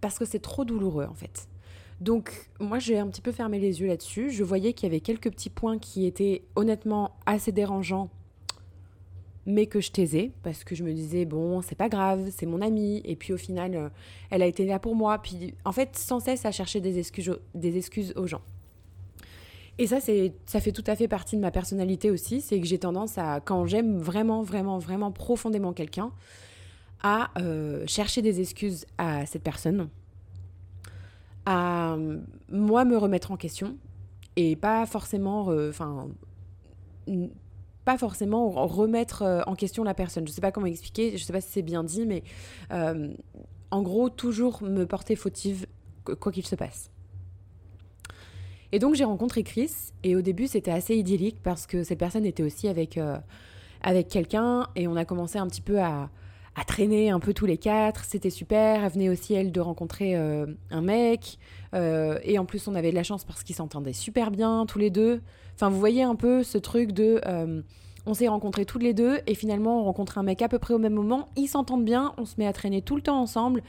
parce 0.00 0.18
que 0.18 0.24
c'est 0.24 0.40
trop 0.40 0.64
douloureux 0.64 1.06
en 1.06 1.14
fait. 1.14 1.48
Donc 2.00 2.50
moi 2.60 2.78
j'ai 2.78 2.98
un 2.98 3.08
petit 3.08 3.20
peu 3.20 3.32
fermé 3.32 3.58
les 3.58 3.80
yeux 3.80 3.86
là-dessus. 3.86 4.30
Je 4.30 4.42
voyais 4.44 4.72
qu'il 4.72 4.88
y 4.88 4.90
avait 4.90 5.00
quelques 5.00 5.30
petits 5.30 5.50
points 5.50 5.78
qui 5.78 6.06
étaient 6.06 6.44
honnêtement 6.56 7.16
assez 7.26 7.52
dérangeants 7.52 8.10
mais 9.46 9.66
que 9.66 9.80
je 9.80 9.90
taisais 9.90 10.32
parce 10.42 10.64
que 10.64 10.74
je 10.74 10.84
me 10.84 10.92
disais 10.92 11.24
bon 11.24 11.62
c'est 11.62 11.74
pas 11.74 11.88
grave 11.88 12.30
c'est 12.30 12.44
mon 12.44 12.60
amie 12.60 13.00
et 13.04 13.16
puis 13.16 13.32
au 13.32 13.38
final 13.38 13.74
euh, 13.74 13.88
elle 14.28 14.42
a 14.42 14.46
été 14.46 14.66
là 14.66 14.78
pour 14.78 14.94
moi 14.94 15.18
puis 15.18 15.54
en 15.64 15.72
fait 15.72 15.96
sans 15.96 16.20
cesse 16.20 16.44
à 16.44 16.52
chercher 16.52 16.80
des 16.80 16.98
excuses 16.98 17.34
des 17.54 17.78
excuses 17.78 18.12
aux 18.16 18.26
gens 18.26 18.42
et 19.80 19.86
ça, 19.86 19.98
c'est, 19.98 20.34
ça 20.44 20.60
fait 20.60 20.72
tout 20.72 20.84
à 20.86 20.94
fait 20.94 21.08
partie 21.08 21.36
de 21.36 21.40
ma 21.40 21.50
personnalité 21.50 22.10
aussi, 22.10 22.40
c'est 22.40 22.60
que 22.60 22.66
j'ai 22.66 22.78
tendance 22.78 23.18
à, 23.18 23.40
quand 23.40 23.64
j'aime 23.66 23.98
vraiment, 23.98 24.42
vraiment, 24.42 24.78
vraiment 24.78 25.10
profondément 25.10 25.72
quelqu'un, 25.72 26.12
à 27.02 27.30
euh, 27.40 27.84
chercher 27.86 28.20
des 28.20 28.40
excuses 28.40 28.84
à 28.98 29.24
cette 29.24 29.42
personne, 29.42 29.88
à 31.46 31.96
moi 32.52 32.84
me 32.84 32.96
remettre 32.96 33.32
en 33.32 33.38
question 33.38 33.78
et 34.36 34.54
pas 34.54 34.84
forcément, 34.84 35.46
enfin, 35.70 36.08
pas 37.84 37.96
forcément 37.96 38.50
remettre 38.50 39.22
euh, 39.22 39.40
en 39.46 39.54
question 39.54 39.82
la 39.82 39.94
personne. 39.94 40.26
Je 40.26 40.32
sais 40.32 40.40
pas 40.40 40.52
comment 40.52 40.66
expliquer, 40.66 41.16
je 41.16 41.24
sais 41.24 41.32
pas 41.32 41.40
si 41.40 41.50
c'est 41.50 41.62
bien 41.62 41.84
dit, 41.84 42.06
mais 42.06 42.22
euh, 42.72 43.08
en 43.70 43.82
gros, 43.82 44.10
toujours 44.10 44.62
me 44.62 44.84
porter 44.84 45.16
fautive 45.16 45.66
quoi 46.04 46.32
qu'il 46.32 46.46
se 46.46 46.54
passe. 46.54 46.90
Et 48.72 48.78
donc 48.78 48.94
j'ai 48.94 49.04
rencontré 49.04 49.42
Chris. 49.42 49.72
Et 50.04 50.16
au 50.16 50.22
début 50.22 50.46
c'était 50.46 50.70
assez 50.70 50.96
idyllique 50.96 51.38
parce 51.42 51.66
que 51.66 51.82
cette 51.82 51.98
personne 51.98 52.24
était 52.24 52.42
aussi 52.42 52.68
avec, 52.68 52.98
euh, 52.98 53.18
avec 53.82 54.08
quelqu'un. 54.08 54.66
Et 54.76 54.86
on 54.88 54.96
a 54.96 55.04
commencé 55.04 55.38
un 55.38 55.46
petit 55.46 55.60
peu 55.60 55.80
à, 55.80 56.10
à 56.54 56.64
traîner 56.64 57.10
un 57.10 57.20
peu 57.20 57.34
tous 57.34 57.46
les 57.46 57.58
quatre, 57.58 58.04
c'était 58.04 58.30
super. 58.30 58.84
Elle 58.84 58.92
venait 58.92 59.08
aussi 59.08 59.34
elle 59.34 59.52
de 59.52 59.60
rencontrer 59.60 60.16
euh, 60.16 60.46
un 60.70 60.80
mec. 60.80 61.38
Euh, 61.74 62.18
et 62.22 62.38
en 62.38 62.44
plus 62.44 62.68
on 62.68 62.74
avait 62.74 62.90
de 62.90 62.96
la 62.96 63.04
chance 63.04 63.24
parce 63.24 63.42
qu'ils 63.42 63.56
s'entendaient 63.56 63.92
super 63.92 64.30
bien 64.30 64.66
tous 64.66 64.78
les 64.78 64.90
deux. 64.90 65.20
Enfin 65.54 65.68
vous 65.68 65.78
voyez 65.78 66.02
un 66.02 66.16
peu 66.16 66.42
ce 66.42 66.58
truc 66.58 66.92
de 66.92 67.20
on 68.06 68.14
s'est 68.14 68.28
rencontrés 68.28 68.64
tous 68.64 68.78
les 68.78 68.94
deux. 68.94 69.18
Et 69.26 69.34
finalement 69.34 69.80
on 69.80 69.84
rencontre 69.84 70.18
un 70.18 70.22
mec 70.22 70.42
à 70.42 70.48
peu 70.48 70.58
près 70.58 70.74
au 70.74 70.78
même 70.78 70.94
moment, 70.94 71.28
ils 71.36 71.48
s'entendent 71.48 71.84
bien, 71.84 72.14
on 72.18 72.24
se 72.24 72.34
met 72.38 72.46
à 72.46 72.52
traîner 72.52 72.82
tout 72.82 72.96
le 72.96 73.02
temps 73.02 73.20
ensemble. 73.20 73.62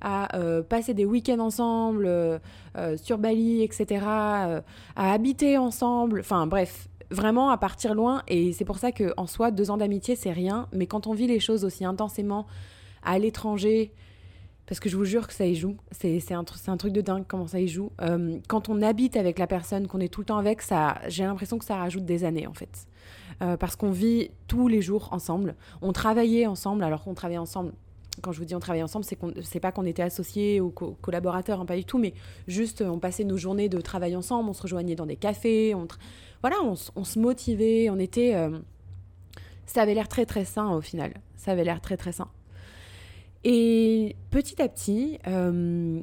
À 0.00 0.28
passer 0.68 0.94
des 0.94 1.04
week-ends 1.04 1.40
ensemble 1.40 2.40
sur 2.96 3.18
Bali, 3.18 3.62
etc., 3.62 4.04
à 4.06 4.62
habiter 4.96 5.58
ensemble. 5.58 6.20
Enfin 6.20 6.46
bref, 6.46 6.88
vraiment 7.10 7.50
à 7.50 7.56
partir 7.56 7.94
loin. 7.94 8.22
Et 8.28 8.52
c'est 8.52 8.64
pour 8.64 8.78
ça 8.78 8.92
qu'en 8.92 9.26
soi, 9.26 9.50
deux 9.50 9.70
ans 9.70 9.76
d'amitié, 9.76 10.16
c'est 10.16 10.32
rien. 10.32 10.68
Mais 10.72 10.86
quand 10.86 11.06
on 11.06 11.14
vit 11.14 11.26
les 11.26 11.40
choses 11.40 11.64
aussi 11.64 11.84
intensément 11.84 12.46
à 13.02 13.18
l'étranger, 13.18 13.92
parce 14.66 14.80
que 14.80 14.90
je 14.90 14.96
vous 14.96 15.04
jure 15.04 15.26
que 15.26 15.32
ça 15.32 15.46
y 15.46 15.54
joue. 15.54 15.76
C'est 15.92 16.32
un, 16.32 16.44
un, 16.66 16.76
truc 16.76 16.92
de 16.92 17.00
dingue 17.00 17.24
comment 17.26 17.46
ça 17.46 17.58
y 17.58 17.68
joue. 17.68 17.90
Euh, 18.02 18.38
quand 18.48 18.68
on 18.68 18.82
habite 18.82 19.16
avec 19.16 19.38
la 19.38 19.46
personne, 19.46 19.86
qu'on 19.86 20.00
est 20.00 20.12
tout 20.12 20.20
le 20.20 20.26
temps 20.26 20.36
avec, 20.36 20.60
ça, 20.60 20.98
j'ai 21.08 21.24
l'impression 21.24 21.58
que 21.58 21.64
ça 21.64 21.76
rajoute 21.76 22.04
des 22.04 22.24
années 22.24 22.46
en 22.46 22.52
fait. 22.52 22.86
Euh, 23.40 23.56
parce 23.56 23.76
qu'on 23.76 23.90
vit 23.90 24.30
tous 24.46 24.68
les 24.68 24.82
jours 24.82 25.08
ensemble. 25.12 25.54
On 25.80 25.92
travaillait 25.92 26.46
ensemble, 26.46 26.84
alors 26.84 27.02
qu'on 27.02 27.14
travaillait 27.14 27.38
ensemble. 27.38 27.72
Quand 28.22 28.32
je 28.32 28.38
vous 28.38 28.44
dis 28.44 28.54
on 28.54 28.60
travaillait 28.60 28.82
ensemble, 28.82 29.04
c'est 29.04 29.60
pas 29.60 29.72
qu'on 29.72 29.84
était 29.84 30.02
associés 30.02 30.60
ou 30.60 30.70
collaborateurs, 30.70 31.60
hein, 31.60 31.66
pas 31.66 31.76
du 31.76 31.84
tout, 31.84 31.98
mais 31.98 32.14
juste 32.46 32.82
on 32.82 32.98
passait 32.98 33.24
nos 33.24 33.36
journées 33.36 33.68
de 33.68 33.80
travail 33.80 34.16
ensemble, 34.16 34.48
on 34.50 34.52
se 34.52 34.62
rejoignait 34.62 34.94
dans 34.94 35.06
des 35.06 35.16
cafés, 35.16 35.74
on, 35.74 35.86
voilà, 36.42 36.56
on, 36.62 37.04
se 37.04 37.18
motivait, 37.18 37.90
on 37.90 37.98
était. 37.98 38.34
Euh, 38.34 38.58
ça 39.66 39.82
avait 39.82 39.94
l'air 39.94 40.08
très 40.08 40.26
très 40.26 40.44
sain 40.44 40.70
au 40.70 40.80
final. 40.80 41.12
Ça 41.36 41.52
avait 41.52 41.64
l'air 41.64 41.80
très 41.80 41.96
très 41.96 42.12
sain. 42.12 42.28
Et 43.44 44.16
petit 44.30 44.60
à 44.60 44.68
petit, 44.68 45.18
euh, 45.26 46.02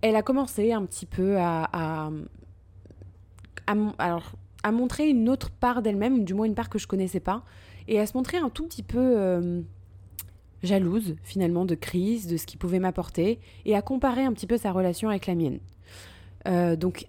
elle 0.00 0.16
a 0.16 0.22
commencé 0.22 0.72
un 0.72 0.84
petit 0.86 1.06
peu 1.06 1.36
à, 1.38 2.10
alors, 3.98 4.32
à 4.62 4.72
montrer 4.72 5.08
une 5.08 5.28
autre 5.28 5.50
part 5.50 5.82
d'elle-même, 5.82 6.24
du 6.24 6.34
moins 6.34 6.46
une 6.46 6.54
part 6.54 6.68
que 6.68 6.78
je 6.78 6.86
connaissais 6.86 7.20
pas, 7.20 7.44
et 7.86 8.00
à 8.00 8.06
se 8.06 8.16
montrer 8.16 8.38
un 8.38 8.50
tout 8.50 8.66
petit 8.66 8.82
peu 8.82 8.98
euh, 8.98 9.62
jalouse 10.62 11.16
finalement 11.22 11.64
de 11.64 11.74
crise, 11.74 12.26
de 12.26 12.36
ce 12.36 12.46
qu'il 12.46 12.58
pouvait 12.58 12.80
m'apporter, 12.80 13.38
et 13.64 13.74
à 13.74 13.82
comparer 13.82 14.24
un 14.24 14.32
petit 14.32 14.46
peu 14.46 14.56
sa 14.56 14.72
relation 14.72 15.08
avec 15.08 15.26
la 15.26 15.34
mienne. 15.34 15.60
Euh, 16.46 16.76
donc 16.76 17.06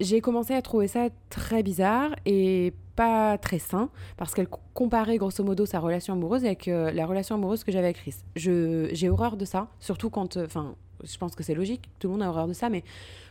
j'ai 0.00 0.20
commencé 0.20 0.54
à 0.54 0.62
trouver 0.62 0.86
ça 0.86 1.08
très 1.30 1.62
bizarre 1.62 2.14
et 2.24 2.72
pas 2.94 3.38
très 3.38 3.58
sain 3.58 3.90
parce 4.16 4.34
qu'elle 4.34 4.48
comparait 4.74 5.18
grosso 5.18 5.42
modo 5.42 5.66
sa 5.66 5.80
relation 5.80 6.14
amoureuse 6.14 6.44
avec 6.44 6.68
euh, 6.68 6.90
la 6.92 7.06
relation 7.06 7.34
amoureuse 7.34 7.64
que 7.64 7.72
j'avais 7.72 7.86
avec 7.86 7.98
Chris. 7.98 8.16
J'ai 8.36 9.08
horreur 9.08 9.36
de 9.36 9.44
ça, 9.44 9.68
surtout 9.80 10.10
quand. 10.10 10.36
Euh, 10.36 10.46
enfin, 10.46 10.74
je 11.04 11.16
pense 11.16 11.34
que 11.34 11.42
c'est 11.42 11.54
logique, 11.54 11.88
tout 11.98 12.08
le 12.08 12.12
monde 12.12 12.22
a 12.22 12.28
horreur 12.28 12.48
de 12.48 12.52
ça, 12.52 12.68
mais 12.68 12.82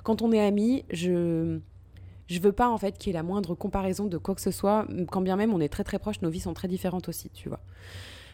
quand 0.03 0.21
on 0.21 0.31
est 0.31 0.45
amis, 0.45 0.83
je. 0.89 1.59
Je 2.29 2.41
veux 2.41 2.51
pas 2.51 2.67
en 2.67 2.77
fait 2.77 2.97
qu'il 2.97 3.07
y 3.07 3.09
ait 3.11 3.13
la 3.13 3.23
moindre 3.23 3.55
comparaison 3.55 4.05
de 4.07 4.17
quoi 4.17 4.35
que 4.35 4.41
ce 4.41 4.51
soit, 4.51 4.85
quand 5.09 5.21
bien 5.21 5.37
même 5.37 5.53
on 5.53 5.61
est 5.61 5.69
très 5.69 5.85
très 5.85 5.97
proches, 5.97 6.21
nos 6.21 6.29
vies 6.29 6.41
sont 6.41 6.53
très 6.53 6.67
différentes 6.67 7.07
aussi, 7.07 7.29
tu 7.29 7.47
vois. 7.47 7.61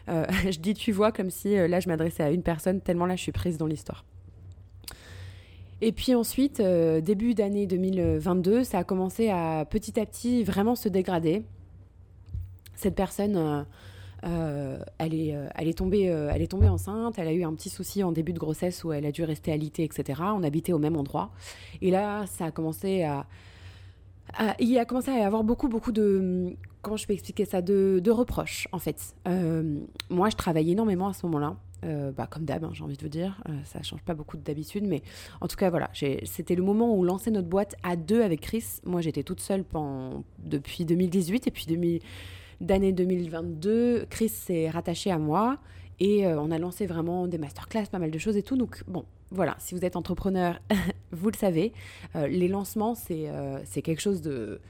Euh, 0.08 0.26
je 0.50 0.58
dis 0.58 0.74
tu 0.74 0.92
vois 0.92 1.12
comme 1.12 1.30
si 1.30 1.54
là 1.54 1.80
je 1.80 1.88
m'adressais 1.88 2.22
à 2.22 2.30
une 2.30 2.42
personne, 2.42 2.80
tellement 2.80 3.06
là 3.06 3.16
je 3.16 3.22
suis 3.22 3.32
prise 3.32 3.58
dans 3.58 3.66
l'histoire. 3.66 4.04
Et 5.80 5.92
puis 5.92 6.14
ensuite, 6.14 6.60
euh, 6.60 7.02
début 7.02 7.34
d'année 7.34 7.66
2022, 7.66 8.64
ça 8.64 8.78
a 8.78 8.84
commencé 8.84 9.28
à 9.28 9.66
petit 9.68 10.00
à 10.00 10.06
petit 10.06 10.42
vraiment 10.42 10.76
se 10.76 10.88
dégrader. 10.88 11.44
Cette 12.74 12.94
personne, 12.94 13.36
euh, 13.36 13.62
euh, 14.24 14.78
elle, 14.96 15.12
est, 15.12 15.36
elle, 15.54 15.68
est 15.68 15.76
tombée, 15.76 16.04
elle 16.04 16.40
est 16.40 16.50
tombée 16.50 16.68
enceinte, 16.68 17.18
elle 17.18 17.28
a 17.28 17.32
eu 17.32 17.44
un 17.44 17.52
petit 17.52 17.68
souci 17.68 18.02
en 18.02 18.12
début 18.12 18.32
de 18.32 18.38
grossesse 18.38 18.82
où 18.82 18.92
elle 18.92 19.04
a 19.04 19.12
dû 19.12 19.24
rester 19.24 19.52
alitée, 19.52 19.84
etc. 19.84 20.22
On 20.34 20.42
habitait 20.42 20.72
au 20.72 20.78
même 20.78 20.96
endroit. 20.96 21.30
Et 21.82 21.90
là, 21.90 22.24
ça 22.26 22.46
a 22.46 22.50
commencé 22.50 23.02
à... 23.02 23.26
il 24.58 24.78
a 24.78 24.84
commencé 24.84 25.10
à 25.10 25.18
y 25.18 25.22
avoir 25.22 25.44
beaucoup, 25.44 25.68
beaucoup 25.68 25.92
de... 25.92 26.54
Comment 26.82 26.96
je 26.96 27.06
peux 27.06 27.12
expliquer 27.14 27.44
ça 27.44 27.62
de, 27.62 28.10
reproches, 28.10 28.68
en 28.72 28.78
fait. 28.78 29.14
moi, 30.10 30.30
je 30.30 30.36
travaillais 30.36 30.72
énormément 30.72 31.08
à 31.08 31.12
ce 31.12 31.26
moment-là. 31.26 31.56
Euh, 31.84 32.12
bah, 32.12 32.26
comme 32.30 32.44
d'hab, 32.44 32.64
hein, 32.64 32.70
j'ai 32.72 32.82
envie 32.82 32.96
de 32.96 33.02
vous 33.02 33.08
dire, 33.08 33.42
euh, 33.48 33.52
ça 33.64 33.82
change 33.82 34.02
pas 34.02 34.14
beaucoup 34.14 34.36
d'habitude, 34.36 34.84
mais 34.86 35.02
en 35.40 35.48
tout 35.48 35.56
cas 35.56 35.68
voilà, 35.68 35.90
c'était 36.24 36.54
le 36.54 36.62
moment 36.62 36.94
où 36.94 37.00
on 37.00 37.02
lançait 37.02 37.30
notre 37.30 37.48
boîte 37.48 37.74
à 37.82 37.96
deux 37.96 38.22
avec 38.22 38.40
Chris. 38.40 38.64
Moi 38.84 39.00
j'étais 39.02 39.22
toute 39.22 39.40
seule 39.40 39.64
depuis 40.38 40.84
2018 40.84 41.46
et 41.46 41.50
puis 41.50 42.00
d'année 42.60 42.92
2022, 42.92 44.06
Chris 44.08 44.30
s'est 44.30 44.70
rattaché 44.70 45.10
à 45.10 45.18
moi 45.18 45.58
et 46.00 46.26
euh, 46.26 46.40
on 46.40 46.50
a 46.50 46.58
lancé 46.58 46.86
vraiment 46.86 47.26
des 47.26 47.38
masterclass, 47.38 47.86
pas 47.90 47.98
mal 47.98 48.10
de 48.10 48.18
choses 48.18 48.36
et 48.36 48.42
tout. 48.42 48.56
Donc 48.56 48.82
bon, 48.86 49.04
voilà, 49.30 49.56
si 49.58 49.74
vous 49.74 49.84
êtes 49.84 49.96
entrepreneur, 49.96 50.60
vous 51.12 51.30
le 51.30 51.36
savez, 51.36 51.72
les 52.14 52.48
lancements 52.48 52.94
c'est 52.94 53.82
quelque 53.82 54.00
chose 54.00 54.20
de 54.20 54.60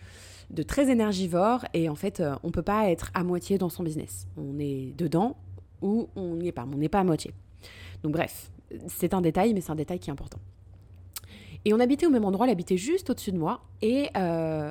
de 0.50 0.62
très 0.62 0.90
énergivore 0.90 1.64
et 1.72 1.88
en 1.88 1.94
fait 1.94 2.22
on 2.42 2.50
peut 2.50 2.62
pas 2.62 2.90
être 2.90 3.10
à 3.14 3.24
moitié 3.24 3.58
dans 3.58 3.70
son 3.70 3.82
business. 3.82 4.26
On 4.36 4.58
est 4.58 4.92
dedans 4.96 5.36
ou 5.82 6.08
on 6.16 6.36
n'y 6.36 6.48
est 6.48 6.52
pas, 6.52 6.66
on 6.70 6.76
n'est 6.76 6.88
pas 6.88 7.00
à 7.00 7.04
moitié. 7.04 7.32
Donc 8.02 8.12
bref, 8.12 8.50
c'est 8.88 9.14
un 9.14 9.20
détail, 9.20 9.54
mais 9.54 9.60
c'est 9.60 9.72
un 9.72 9.76
détail 9.76 9.98
qui 9.98 10.10
est 10.10 10.12
important. 10.12 10.38
Et 11.64 11.72
on 11.72 11.80
habitait 11.80 12.06
au 12.06 12.10
même 12.10 12.24
endroit, 12.24 12.46
elle 12.46 12.52
habitait 12.52 12.76
juste 12.76 13.10
au-dessus 13.10 13.32
de 13.32 13.38
moi, 13.38 13.62
et 13.80 14.10
euh, 14.16 14.70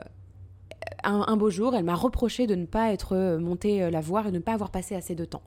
un, 1.03 1.38
beau 1.38 1.50
jour, 1.50 1.75
elle 1.75 1.83
m'a 1.83 1.95
reproché 1.95 2.45
de 2.45 2.55
ne 2.55 2.65
pas 2.65 2.91
être 2.91 3.38
montée 3.38 3.89
la 3.89 4.01
voir 4.01 4.27
et 4.27 4.31
de 4.31 4.38
ne 4.38 4.43
pas 4.43 4.53
avoir 4.53 4.69
passé 4.69 4.95
assez 4.95 5.15
de 5.15 5.25
temps. 5.25 5.41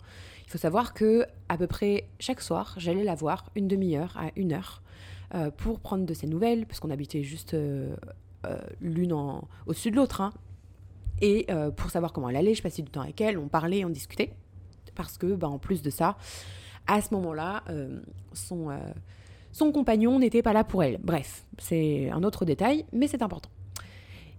Il 0.46 0.52
faut 0.52 0.58
savoir 0.58 0.94
que 0.94 1.26
à 1.48 1.56
peu 1.56 1.66
près 1.66 2.08
chaque 2.20 2.40
soir, 2.40 2.74
j'allais 2.78 3.04
la 3.04 3.14
voir 3.14 3.50
une 3.56 3.68
demi-heure 3.68 4.16
à 4.16 4.30
une 4.36 4.52
heure 4.52 4.82
euh, 5.34 5.50
pour 5.50 5.80
prendre 5.80 6.06
de 6.06 6.14
ses 6.14 6.26
nouvelles, 6.26 6.66
parce 6.66 6.80
qu'on 6.80 6.90
habitait 6.90 7.22
juste 7.22 7.54
euh, 7.54 7.96
l'une 8.80 9.12
au-dessus 9.12 9.90
de 9.90 9.96
l'autre. 9.96 10.20
Hein. 10.20 10.32
Et 11.20 11.46
pour 11.76 11.90
savoir 11.90 12.12
comment 12.12 12.28
elle 12.28 12.36
allait, 12.36 12.54
je 12.54 12.62
passais 12.62 12.82
du 12.82 12.90
temps 12.90 13.00
avec 13.00 13.20
elle, 13.22 13.38
on 13.38 13.48
parlait, 13.48 13.84
on 13.86 13.88
discutait 13.88 14.34
parce 14.96 15.18
que, 15.18 15.34
bah, 15.34 15.48
en 15.48 15.58
plus 15.58 15.82
de 15.82 15.90
ça, 15.90 16.16
à 16.88 17.00
ce 17.00 17.14
moment-là, 17.14 17.62
euh, 17.68 18.00
euh, 18.50 18.92
son 19.52 19.72
compagnon 19.72 20.18
n'était 20.18 20.42
pas 20.42 20.52
là 20.52 20.64
pour 20.64 20.82
elle. 20.82 20.98
Bref, 21.02 21.44
c'est 21.58 22.10
un 22.10 22.24
autre 22.24 22.44
détail, 22.44 22.84
mais 22.92 23.06
c'est 23.06 23.22
important. 23.22 23.50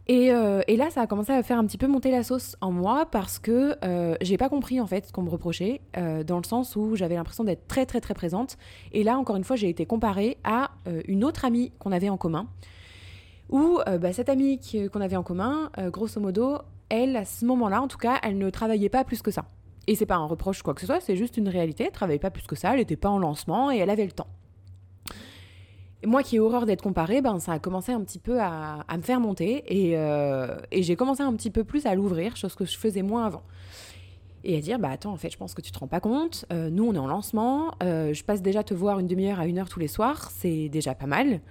Et, 0.10 0.32
euh, 0.32 0.62
et, 0.68 0.78
là, 0.78 0.90
ça 0.90 1.02
a 1.02 1.08
commencé 1.08 1.34
à 1.34 1.44
faire 1.44 1.58
un 1.58 1.66
petit 1.66 1.78
peu 1.78 1.88
monter 1.88 2.12
la 2.12 2.24
sauce 2.24 2.56
en 2.62 2.72
moi 2.72 3.06
parce 3.12 3.40
que 3.40 3.76
j'ai 4.22 4.38
pas 4.38 4.50
compris 4.50 4.80
en 4.80 4.88
fait 4.88 5.08
ce 5.08 5.12
qu'on 5.12 5.24
me 5.24 5.30
reprochait, 5.30 5.82
dans 6.26 6.38
le 6.38 6.46
sens 6.46 6.76
où 6.76 6.96
j'avais 6.96 7.16
l'impression 7.16 7.44
d'être 7.44 7.68
très 7.68 7.86
très 7.86 8.00
très 8.00 8.14
présente. 8.14 8.58
Et 8.94 9.04
là, 9.04 9.18
encore 9.18 9.36
une 9.36 9.44
fois, 9.44 9.56
j'ai 9.56 9.70
été 9.70 9.86
comparée 9.86 10.38
à 10.44 10.72
une 11.08 11.24
autre 11.24 11.44
amie 11.44 11.74
qu'on 11.80 11.92
avait 11.92 12.10
en 12.10 12.18
commun, 12.18 12.48
où 13.50 13.80
bah, 14.00 14.14
cette 14.14 14.30
amie 14.30 14.62
qu'on 14.92 15.02
avait 15.02 15.18
en 15.18 15.24
commun, 15.24 15.72
grosso 15.92 16.22
modo, 16.22 16.60
elle, 16.90 17.16
à 17.18 17.26
ce 17.26 17.46
moment-là, 17.46 17.82
en 17.82 17.88
tout 17.88 17.98
cas, 17.98 18.20
elle 18.24 18.38
ne 18.38 18.50
travaillait 18.50 18.90
pas 18.90 19.04
plus 19.04 19.22
que 19.22 19.32
ça. 19.32 19.46
Et 19.88 19.96
c'est 19.96 20.06
pas 20.06 20.16
un 20.16 20.26
reproche 20.26 20.62
quoi 20.62 20.74
que 20.74 20.82
ce 20.82 20.88
soit, 20.88 21.00
c'est 21.00 21.16
juste 21.16 21.38
une 21.38 21.48
réalité. 21.48 21.86
Elle 21.86 21.92
travaillait 21.92 22.20
pas 22.20 22.30
plus 22.30 22.46
que 22.46 22.56
ça, 22.56 22.72
elle 22.72 22.80
n'était 22.80 22.98
pas 22.98 23.10
en 23.10 23.20
lancement 23.20 23.72
et 23.72 23.78
elle 23.78 23.90
avait 23.90 24.06
le 24.06 24.12
temps. 24.12 24.28
Moi 26.06 26.22
qui 26.22 26.36
ai 26.36 26.40
horreur 26.40 26.68
d'être 26.68 26.84
comparée, 26.84 27.22
ben, 27.22 27.40
ça 27.40 27.54
a 27.54 27.60
commencé 27.60 27.92
un 27.92 28.02
petit 28.02 28.20
peu 28.20 28.40
à, 28.40 28.86
me 28.96 29.02
faire 29.02 29.20
monter 29.20 29.64
euh, 29.72 30.56
et, 30.72 30.84
j'ai 30.84 30.96
commencé 30.96 31.24
un 31.24 31.34
petit 31.34 31.50
peu 31.50 31.64
plus 31.64 31.88
à 31.88 31.96
l'ouvrir, 31.96 32.36
chose 32.36 32.54
que 32.54 32.66
je 32.66 32.78
faisais 32.78 33.02
moins 33.02 33.26
avant. 33.26 33.42
Et 34.44 34.56
à 34.56 34.62
dire, 34.62 34.78
bah 34.78 34.90
attends, 34.92 35.12
en 35.12 35.18
fait, 35.18 35.32
je 35.32 35.38
pense 35.38 35.56
que 35.56 35.62
tu 35.62 35.72
te 35.72 35.80
rends 35.80 35.88
pas 35.88 36.00
compte. 36.00 36.46
Euh, 36.54 36.70
nous, 36.70 36.86
on 36.88 36.94
est 36.94 37.00
en 37.00 37.08
lancement. 37.08 37.72
Euh, 37.82 38.14
je 38.14 38.24
passe 38.24 38.44
déjà 38.44 38.64
te 38.64 38.76
voir 38.76 39.00
une 39.00 39.08
demi-heure 39.08 39.40
à 39.40 39.48
une 39.48 39.58
heure 39.58 39.68
tous 39.68 39.80
les 39.80 39.88
soirs. 39.88 40.30
C'est 40.32 40.70
déjà 40.70 40.94
pas 40.94 41.08
mal. 41.08 41.42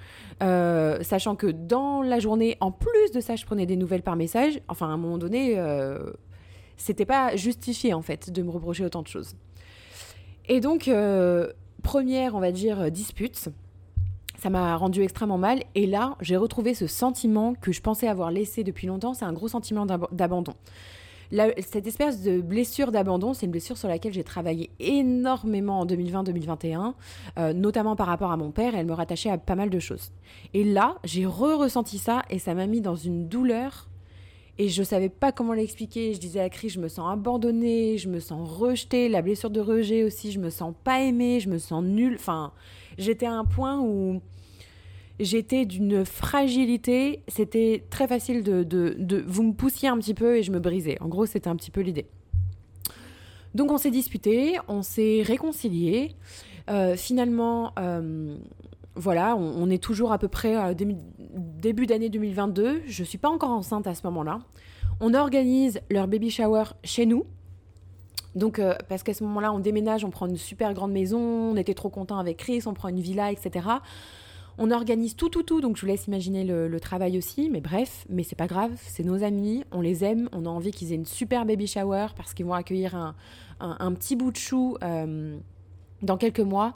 sachant 1.02 1.34
que 1.34 1.48
dans 1.48 2.00
la 2.02 2.20
journée, 2.20 2.56
en 2.60 2.70
plus 2.70 3.10
de 3.12 3.20
ça, 3.20 3.34
je 3.34 3.44
prenais 3.44 3.66
des 3.66 3.76
nouvelles 3.76 4.02
par 4.02 4.14
message. 4.14 4.60
Enfin, 4.68 4.86
à 4.88 4.92
un 4.92 4.96
moment 4.96 5.18
donné, 5.18 5.60
c'était 6.76 7.04
pas 7.04 7.34
justifié 7.34 7.92
en 7.92 8.02
fait 8.02 8.30
de 8.30 8.42
me 8.42 8.50
reprocher 8.50 8.84
autant 8.84 9.02
de 9.02 9.08
choses. 9.08 9.34
Et 10.48 10.60
donc, 10.60 10.88
première, 11.82 12.34
on 12.36 12.40
va 12.40 12.52
dire, 12.52 12.90
dispute, 12.92 13.50
ça 14.46 14.50
m'a 14.50 14.76
rendu 14.76 15.02
extrêmement 15.02 15.38
mal. 15.38 15.64
Et 15.74 15.86
là, 15.86 16.14
j'ai 16.20 16.36
retrouvé 16.36 16.72
ce 16.72 16.86
sentiment 16.86 17.54
que 17.54 17.72
je 17.72 17.80
pensais 17.80 18.06
avoir 18.06 18.30
laissé 18.30 18.62
depuis 18.62 18.86
longtemps. 18.86 19.12
C'est 19.12 19.24
un 19.24 19.32
gros 19.32 19.48
sentiment 19.48 19.86
d'abandon. 19.86 20.54
cette 21.32 21.88
espèce 21.88 22.22
de 22.22 22.40
blessure 22.40 22.92
d'abandon, 22.92 23.34
c'est 23.34 23.46
une 23.46 23.50
blessure 23.50 23.76
sur 23.76 23.88
laquelle 23.88 24.12
j'ai 24.12 24.22
travaillé 24.22 24.70
énormément 24.78 25.80
en 25.80 25.86
2020-2021, 25.86 26.94
euh, 27.40 27.52
notamment 27.54 27.96
par 27.96 28.06
rapport 28.06 28.30
à 28.30 28.36
mon 28.36 28.52
père, 28.52 28.76
elle 28.76 28.86
me 28.86 28.92
rattachait 28.92 29.30
à 29.30 29.36
pas 29.36 29.56
mal 29.56 29.68
de 29.68 29.80
choses. 29.80 30.12
Et 30.54 30.62
là, 30.62 30.98
j'ai 31.02 31.26
re-ressenti 31.26 31.98
ça, 31.98 32.22
et 32.30 32.38
ça 32.38 32.54
m'a 32.54 32.68
mis 32.68 32.80
dans 32.80 32.94
une 32.94 33.26
douleur 33.26 33.88
et 34.58 34.68
je 34.68 34.82
savais 34.82 35.08
pas 35.08 35.32
comment 35.32 35.52
l'expliquer. 35.52 36.14
Je 36.14 36.20
disais 36.20 36.40
à 36.40 36.48
Chris, 36.48 36.70
je 36.70 36.80
me 36.80 36.88
sens 36.88 37.12
abandonnée, 37.12 37.98
je 37.98 38.08
me 38.08 38.20
sens 38.20 38.48
rejetée, 38.48 39.08
la 39.08 39.22
blessure 39.22 39.50
de 39.50 39.60
rejet 39.60 40.04
aussi, 40.04 40.32
je 40.32 40.38
me 40.38 40.50
sens 40.50 40.72
pas 40.84 41.02
aimée, 41.02 41.40
je 41.40 41.50
me 41.50 41.58
sens 41.58 41.84
nulle. 41.84 42.14
Enfin, 42.14 42.52
j'étais 42.96 43.26
à 43.26 43.32
un 43.32 43.44
point 43.44 43.80
où 43.80 44.22
j'étais 45.20 45.64
d'une 45.64 46.04
fragilité. 46.04 47.22
C'était 47.28 47.84
très 47.90 48.06
facile 48.06 48.42
de, 48.42 48.62
de, 48.62 49.24
Vous 49.26 49.42
me 49.42 49.52
poussiez 49.52 49.88
un 49.88 49.98
petit 49.98 50.14
peu 50.14 50.36
et 50.36 50.42
je 50.42 50.52
me 50.52 50.58
brisais. 50.58 50.96
En 51.00 51.08
gros, 51.08 51.26
c'était 51.26 51.48
un 51.48 51.56
petit 51.56 51.70
peu 51.70 51.80
l'idée. 51.80 52.06
Donc 53.54 53.72
on 53.72 53.78
s'est 53.78 53.90
disputé, 53.90 54.58
on 54.68 54.82
s'est 54.82 55.22
réconcilié. 55.24 56.14
Euh, 56.68 56.96
finalement, 56.96 57.72
euh, 57.78 58.36
voilà, 58.94 59.34
on, 59.36 59.70
est 59.70 59.82
toujours 59.82 60.12
à 60.12 60.18
peu 60.18 60.28
près 60.28 60.56
euh, 60.56 60.74
début 60.74 61.86
d'année 61.86 62.10
2022. 62.10 62.82
Je 62.86 63.02
ne 63.02 63.06
suis 63.06 63.18
pas 63.18 63.30
encore 63.30 63.50
enceinte 63.50 63.86
à 63.86 63.94
ce 63.94 64.02
moment-là. 64.04 64.40
On 65.00 65.14
organise 65.14 65.80
leur 65.90 66.06
baby 66.06 66.30
shower 66.30 66.64
chez 66.84 67.06
nous. 67.06 67.24
Donc, 68.34 68.60
parce 68.90 69.02
qu'à 69.02 69.14
ce 69.14 69.24
moment-là, 69.24 69.50
on 69.50 69.60
déménage, 69.60 70.04
on 70.04 70.10
prend 70.10 70.26
une 70.26 70.36
super 70.36 70.74
grande 70.74 70.92
maison, 70.92 71.18
on 71.18 71.56
était 71.56 71.72
trop 71.72 71.88
content 71.88 72.18
avec 72.18 72.36
Chris, 72.36 72.64
on 72.66 72.74
prend 72.74 72.88
une 72.88 73.00
villa, 73.00 73.32
etc. 73.32 73.66
On 74.58 74.70
organise 74.70 75.16
tout, 75.16 75.28
tout, 75.28 75.42
tout, 75.42 75.60
donc 75.60 75.76
je 75.76 75.82
vous 75.82 75.86
laisse 75.86 76.06
imaginer 76.06 76.44
le, 76.44 76.80
travail 76.80 77.18
aussi, 77.18 77.50
mais 77.50 77.60
bref, 77.60 78.06
mais 78.08 78.22
c'est 78.22 78.36
pas 78.36 78.46
grave, 78.46 78.72
c'est 78.76 79.04
nos 79.04 79.22
amis, 79.22 79.64
on 79.70 79.80
les 79.80 80.02
aime, 80.02 80.28
on 80.32 80.46
a 80.46 80.48
envie 80.48 80.70
qu'ils 80.70 80.92
aient 80.92 80.96
une 80.96 81.04
super 81.04 81.44
baby 81.44 81.66
shower 81.66 82.08
parce 82.16 82.32
qu'ils 82.32 82.46
vont 82.46 82.54
accueillir 82.54 83.14
un, 83.60 83.92
petit 83.92 84.16
bout 84.16 84.30
de 84.30 84.36
chou 84.36 84.78
euh, 84.82 85.36
dans 86.02 86.16
quelques 86.16 86.40
mois, 86.40 86.72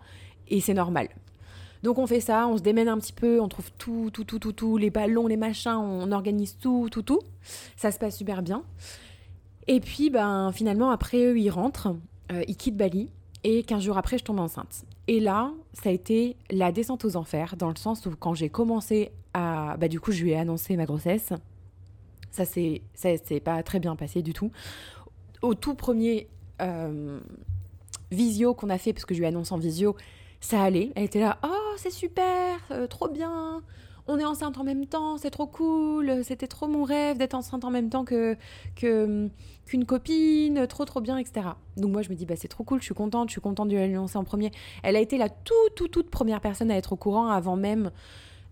et 0.49 0.60
c'est 0.60 0.75
normal. 0.75 1.08
Donc 1.82 1.99
on 1.99 2.06
fait 2.06 2.20
ça, 2.20 2.46
on 2.46 2.58
se 2.58 2.62
démène 2.62 2.88
un 2.88 2.99
petit 2.99 3.14
peu, 3.14 3.40
on 3.40 3.49
trouve 3.49 3.70
tout, 3.78 4.10
tout, 4.12 4.25
tout, 4.25 4.38
tout, 4.38 4.52
tout, 4.52 4.76
les 4.76 4.90
ballons, 4.90 5.26
les 5.26 5.38
machins, 5.38 5.72
on 5.72 6.12
organise 6.12 6.58
tout, 6.58 6.88
tout, 6.90 7.02
tout. 7.02 7.20
Ça 7.76 7.90
se 7.90 7.99
passe 7.99 8.18
super 8.18 8.42
bien. 8.42 8.62
Et 9.66 9.80
puis, 9.80 10.10
ben, 10.10 10.52
finalement, 10.52 10.90
après 10.90 11.25
eux, 11.25 11.38
ils 11.38 11.49
rentrent, 11.50 11.94
euh, 12.32 12.42
ils 12.49 12.56
quittent 12.56 12.76
Bali. 12.76 13.08
Et 13.44 13.62
15 13.62 13.82
jours 13.82 13.96
après, 13.96 14.18
je 14.18 14.25
tombe 14.25 14.40
enceinte. 14.40 14.84
Et 15.09 15.21
là, 15.21 15.52
ça 15.73 15.88
a 15.88 15.92
été 15.92 16.37
la 16.50 16.73
descente 16.73 17.04
aux 17.04 17.16
enfers, 17.16 17.57
dans 17.57 17.69
le 17.69 17.76
sens 17.76 18.07
où 18.07 18.11
quand 18.16 18.35
j'ai 18.35 18.49
commencé 18.49 19.11
à... 19.35 19.76
Bah 19.78 19.88
du 19.88 20.00
coup, 20.00 20.12
je 20.12 20.23
lui 20.23 20.30
ai 20.30 20.37
annoncé 20.37 20.76
ma 20.76 20.87
grossesse. 20.87 21.33
Ça 22.30 22.45
s'est 22.45 22.83
pas 23.45 23.62
très 23.62 23.80
bien 23.80 23.97
passé 23.97 24.23
du 24.23 24.33
tout. 24.33 24.52
Au 25.42 25.54
tout 25.54 25.75
premier 25.75 26.28
euh, 26.61 27.19
visio 28.12 28.54
qu'on 28.54 28.71
a 28.71 28.78
fait, 28.78 28.92
parce 28.92 29.04
que 29.04 29.14
je 29.14 29.21
lui 29.21 29.25
ai 29.25 29.28
annoncé 29.28 29.52
en 29.52 29.59
visio, 29.59 29.97
ça 30.40 30.62
allait. 30.62 30.92
Elle 30.95 31.04
était 31.04 31.21
là, 31.21 31.38
oh, 31.45 31.75
c'est 31.76 31.90
super, 31.90 32.61
euh, 32.71 32.87
trop 32.87 33.09
bien 33.09 33.62
on 34.11 34.19
est 34.19 34.25
enceinte 34.25 34.59
en 34.59 34.64
même 34.64 34.87
temps, 34.87 35.17
c'est 35.17 35.31
trop 35.31 35.47
cool, 35.47 36.23
c'était 36.25 36.47
trop 36.47 36.67
mon 36.67 36.85
rêve 36.85 37.19
d'être 37.19 37.35
enceinte 37.35 37.64
en 37.64 37.71
même 37.71 37.88
temps 37.88 38.05
que 38.05 38.37
qu'une 38.75 39.85
copine, 39.87 40.67
trop 40.67 40.85
trop 40.85 41.00
bien, 41.00 41.17
etc. 41.17 41.47
Donc 41.76 41.93
moi 41.93 42.02
je 42.02 42.11
me 42.11 42.14
dis 42.14 42.26
bah 42.26 42.35
c'est 42.37 42.49
trop 42.49 42.64
cool, 42.64 42.81
je 42.81 42.85
suis 42.85 42.95
contente, 42.95 43.29
je 43.29 43.33
suis 43.33 43.40
contente 43.40 43.69
de 43.69 43.76
l'annoncer 43.76 44.19
en 44.19 44.25
premier. 44.25 44.50
Elle 44.83 44.97
a 44.97 45.00
été 45.00 45.17
la 45.17 45.29
toute 45.29 45.75
toute 45.76 45.90
toute 45.90 46.11
première 46.11 46.40
personne 46.40 46.71
à 46.71 46.76
être 46.76 46.93
au 46.93 46.97
courant 46.97 47.29
avant 47.29 47.57
même 47.57 47.90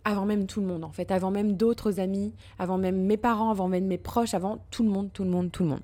avant 0.04 0.24
même 0.24 0.46
tout 0.46 0.60
le 0.60 0.66
monde 0.66 0.84
en 0.84 0.92
fait, 0.92 1.10
avant 1.10 1.30
même 1.30 1.54
d'autres 1.56 2.00
amis, 2.00 2.32
avant 2.58 2.78
même 2.78 2.96
mes 3.02 3.16
parents, 3.16 3.50
avant 3.50 3.68
même 3.68 3.86
mes 3.86 3.98
proches, 3.98 4.34
avant 4.34 4.64
tout 4.70 4.84
le 4.84 4.90
monde, 4.90 5.10
tout 5.12 5.24
le 5.24 5.30
monde, 5.30 5.50
tout 5.50 5.64
le 5.64 5.70
monde. 5.70 5.82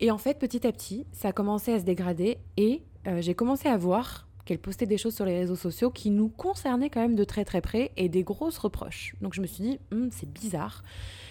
Et 0.00 0.10
en 0.10 0.18
fait 0.18 0.38
petit 0.38 0.66
à 0.66 0.72
petit 0.72 1.06
ça 1.12 1.28
a 1.28 1.32
commencé 1.32 1.72
à 1.72 1.78
se 1.78 1.84
dégrader 1.84 2.38
et 2.56 2.82
euh, 3.06 3.20
j'ai 3.20 3.34
commencé 3.34 3.68
à 3.68 3.76
voir 3.76 4.26
qu'elle 4.44 4.58
postait 4.58 4.86
des 4.86 4.98
choses 4.98 5.14
sur 5.14 5.24
les 5.24 5.38
réseaux 5.38 5.56
sociaux 5.56 5.90
qui 5.90 6.10
nous 6.10 6.28
concernaient 6.28 6.90
quand 6.90 7.00
même 7.00 7.14
de 7.14 7.24
très 7.24 7.44
très 7.44 7.60
près 7.60 7.92
et 7.96 8.08
des 8.08 8.24
grosses 8.24 8.58
reproches. 8.58 9.14
Donc 9.20 9.34
je 9.34 9.40
me 9.40 9.46
suis 9.46 9.62
dit, 9.62 9.78
hum, 9.92 10.08
c'est 10.10 10.30
bizarre. 10.30 10.82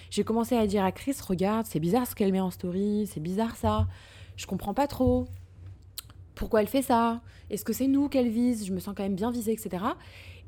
J'ai 0.10 0.24
commencé 0.24 0.56
à 0.56 0.68
dire 0.68 0.84
à 0.84 0.92
Chris, 0.92 1.16
regarde, 1.26 1.66
c'est 1.66 1.80
bizarre 1.80 2.08
ce 2.08 2.16
qu'elle 2.16 2.32
met 2.32 2.40
en 2.40 2.52
story, 2.52 3.08
c'est 3.12 3.22
bizarre 3.22 3.56
ça, 3.56 3.88
je 4.38 4.46
comprends 4.46 4.74
pas 4.74 4.88
trop. 4.88 5.28
Pourquoi 6.36 6.62
elle 6.62 6.68
fait 6.68 6.82
ça 6.82 7.22
Est-ce 7.50 7.64
que 7.64 7.74
c'est 7.74 7.88
nous 7.88 8.10
qu'elle 8.10 8.30
vise? 8.30 8.66
Je 8.66 8.74
me 8.74 8.80
sens 8.80 8.96
quand 8.96 9.04
même 9.04 9.16
bien 9.16 9.32
visée, 9.32 9.52
etc. 9.52 9.84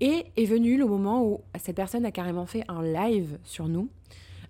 Et 0.02 0.26
est 0.38 0.46
venu 0.46 0.78
le 0.78 0.86
moment 0.86 1.24
où 1.24 1.42
cette 1.60 1.76
personne 1.76 2.06
a 2.06 2.12
carrément 2.12 2.46
fait 2.46 2.64
un 2.68 2.82
live 2.82 3.38
sur 3.44 3.68
nous, 3.68 3.90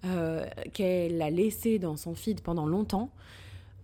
euh, 0.06 0.46
qu'elle 0.74 1.22
a 1.22 1.30
laissé 1.30 1.80
dans 1.80 1.98
son 1.98 2.16
feed 2.16 2.42
pendant 2.42 2.66
longtemps, 2.66 3.10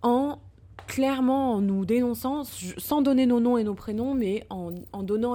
en 0.02 0.38
clairement 0.86 1.54
en 1.54 1.60
nous 1.60 1.84
dénonçant, 1.84 2.44
sans 2.44 3.02
donner 3.02 3.26
nos 3.26 3.40
noms 3.40 3.56
et 3.58 3.64
nos 3.64 3.74
prénoms, 3.74 4.14
mais 4.14 4.44
en, 4.50 4.72
donnant 5.02 5.34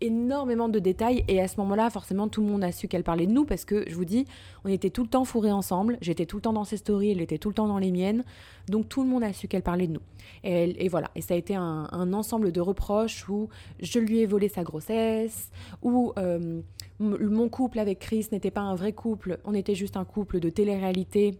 énormément 0.00 0.68
de 0.68 0.78
détails. 0.78 1.24
Et 1.28 1.40
à 1.40 1.48
ce 1.48 1.58
moment-là, 1.60 1.90
forcément, 1.90 2.28
tout 2.28 2.42
le 2.42 2.48
monde 2.48 2.64
a 2.64 2.72
su 2.72 2.88
qu'elle 2.88 3.04
parlait 3.04 3.26
de 3.26 3.32
nous 3.32 3.44
parce 3.44 3.64
que, 3.64 3.84
je 3.88 3.94
vous 3.94 4.04
dis, 4.04 4.26
on 4.64 4.68
était 4.68 4.90
tout 4.90 5.02
le 5.02 5.08
temps 5.08 5.24
fourrés 5.24 5.52
ensemble. 5.52 5.98
J'étais 6.00 6.26
tout 6.26 6.36
le 6.36 6.42
temps 6.42 6.52
dans 6.52 6.64
ses 6.64 6.76
stories, 6.76 7.10
elle 7.10 7.20
était 7.20 7.38
tout 7.38 7.48
le 7.48 7.54
temps 7.54 7.68
dans 7.68 7.78
les 7.78 7.90
miennes. 7.90 8.24
Donc 8.68 8.88
tout 8.88 9.02
le 9.02 9.08
monde 9.08 9.24
a 9.24 9.32
su 9.32 9.48
qu'elle 9.48 9.62
parlait 9.62 9.86
de 9.86 9.92
nous. 9.92 10.02
Et, 10.42 10.88
voilà. 10.88 11.10
Et 11.14 11.20
ça 11.20 11.34
a 11.34 11.36
été 11.36 11.54
un, 11.54 12.12
ensemble 12.12 12.52
de 12.52 12.60
reproches 12.60 13.28
où 13.28 13.48
je 13.80 13.98
lui 13.98 14.20
ai 14.20 14.26
volé 14.26 14.48
sa 14.48 14.62
grossesse, 14.62 15.50
où 15.82 16.12
euh, 16.18 16.60
mon 17.00 17.48
couple 17.48 17.78
avec 17.78 17.98
Chris 17.98 18.28
n'était 18.32 18.50
pas 18.50 18.60
un 18.60 18.74
vrai 18.74 18.92
couple, 18.92 19.38
on 19.44 19.54
était 19.54 19.74
juste 19.74 19.96
un 19.96 20.04
couple 20.04 20.40
de 20.40 20.50
télé-réalité 20.50 21.38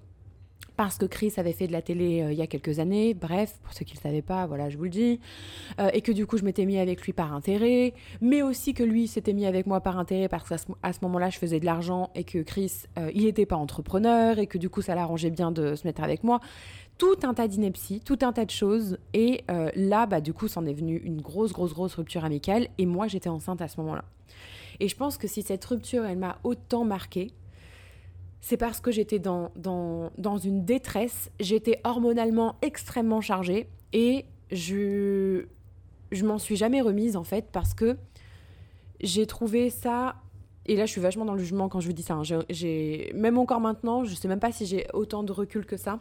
parce 0.77 0.99
que 0.99 1.07
Chris 1.07 1.33
avait 1.37 1.53
fait 1.53 1.67
de 1.67 1.73
la 1.73 1.83
télé 1.83 2.23
euh, 2.23 2.33
il 2.33 2.39
y 2.39 2.43
a 2.43 2.47
quelques 2.47 2.79
années, 2.79 3.15
bref, 3.15 3.59
pour 3.63 3.73
ceux 3.73 3.85
qui 3.85 3.95
ne 3.95 3.99
le 3.99 4.03
savaient 4.03 4.23
pas, 4.23 4.47
voilà, 4.47 4.69
je 4.71 4.77
vous 4.77 4.85
le 4.85 4.91
dis, 4.91 5.21
euh, 5.79 5.91
et 5.93 6.01
que 6.01 6.13
du 6.13 6.27
coup 6.27 6.37
je 6.37 6.45
m'étais 6.45 6.65
mis 6.65 6.79
avec 6.79 7.03
lui 7.03 7.13
par 7.13 7.33
intérêt, 7.33 7.95
mais 8.21 8.43
aussi 8.43 8.75
que 8.75 8.83
lui 8.83 9.07
s'était 9.07 9.33
mis 9.33 9.47
avec 9.47 9.67
moi 9.67 9.81
par 9.81 9.99
intérêt 9.99 10.29
parce 10.29 10.49
qu'à 10.49 10.59
ce, 10.59 10.99
moment-là 11.03 11.31
je 11.31 11.39
faisais 11.39 11.61
de 11.61 11.65
l'argent 11.65 12.11
et 12.15 12.25
que 12.25 12.39
Chris, 12.43 12.73
euh, 12.99 13.11
il 13.15 13.25
n'était 13.25 13.47
pas 13.47 13.57
entrepreneur 13.57 14.39
et 14.39 14.47
que 14.47 14.59
du 14.59 14.69
coup 14.69 14.83
ça 14.83 14.95
l'arrangeait 14.95 15.31
bien 15.31 15.53
de 15.53 15.75
se 15.75 15.87
mettre 15.87 16.03
avec 16.03 16.25
moi. 16.25 16.41
Tout 16.99 17.17
un 17.25 17.35
tas 17.35 17.49
d'inepties, 17.49 18.01
tout 18.01 18.19
un 18.23 18.33
tas 18.33 18.45
de 18.45 18.53
choses, 18.53 18.99
et 19.15 19.43
là, 19.75 20.07
bah 20.07 20.21
du 20.21 20.33
coup, 20.33 20.47
c'en 20.47 20.65
est 20.65 20.73
venu 20.73 20.97
une 20.99 21.21
grosse, 21.21 21.53
grosse, 21.53 21.75
grosse 21.75 21.97
rupture 21.97 22.25
amicale, 22.25 22.69
et 22.79 22.87
moi 22.87 23.09
j'étais 23.09 23.29
enceinte 23.29 23.61
à 23.61 23.67
ce 23.67 23.81
moment-là. 23.81 24.05
Et 24.79 24.87
je 24.87 24.97
pense 24.97 25.19
que 25.19 25.27
si 25.27 25.43
cette 25.43 25.65
rupture, 25.65 26.05
elle 26.05 26.19
m'a 26.19 26.39
autant 26.45 26.85
marquée, 26.85 27.33
c'est 28.45 28.59
parce 28.59 28.79
que 28.79 28.91
j'étais 28.91 29.19
dans, 29.19 29.51
dans, 29.57 30.37
une 30.37 30.67
détresse, 30.67 31.31
j'étais 31.41 31.81
hormonalement 31.83 32.57
extrêmement 32.61 33.23
chargée 33.23 33.71
et 33.95 34.27
je, 34.53 35.47
je 36.13 36.27
m'en 36.27 36.39
suis 36.39 36.55
jamais 36.55 36.83
remise 36.83 37.17
en 37.17 37.25
fait 37.25 37.47
parce 37.51 37.73
que 37.73 37.97
j'ai 39.01 39.27
trouvé 39.27 39.71
ça 39.71 40.17
et 40.67 40.77
là 40.77 40.85
je 40.85 40.93
suis 40.93 41.01
vachement 41.01 41.25
dans 41.25 41.33
le 41.33 41.39
jugement 41.39 41.71
quand 41.71 41.81
je 41.81 41.87
vous 41.87 41.95
dis 41.95 42.03
ça. 42.03 42.17
Hein. 42.17 42.41
J'ai 42.51 43.13
même 43.15 43.39
encore 43.39 43.61
maintenant, 43.61 44.05
je 44.05 44.15
sais 44.15 44.29
même 44.29 44.41
pas 44.41 44.53
si 44.53 44.67
j'ai 44.67 44.89
autant 44.93 45.23
de 45.23 45.33
recul 45.33 45.65
que 45.65 45.79
ça, 45.79 46.01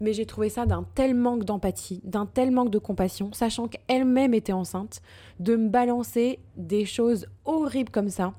mais 0.00 0.14
j'ai 0.14 0.24
trouvé 0.24 0.48
ça 0.48 0.64
d'un 0.64 0.86
tel 0.94 1.14
manque 1.14 1.44
d'empathie, 1.44 2.00
d'un 2.04 2.24
tel 2.24 2.52
manque 2.52 2.70
de 2.70 2.78
compassion, 2.78 3.34
sachant 3.34 3.68
qu'elle-même 3.68 4.32
était 4.32 4.54
enceinte, 4.54 5.02
de 5.40 5.56
me 5.56 5.68
balancer 5.68 6.38
des 6.56 6.86
choses 6.86 7.26
horribles 7.44 7.90
comme 7.90 8.08
ça. 8.08 8.32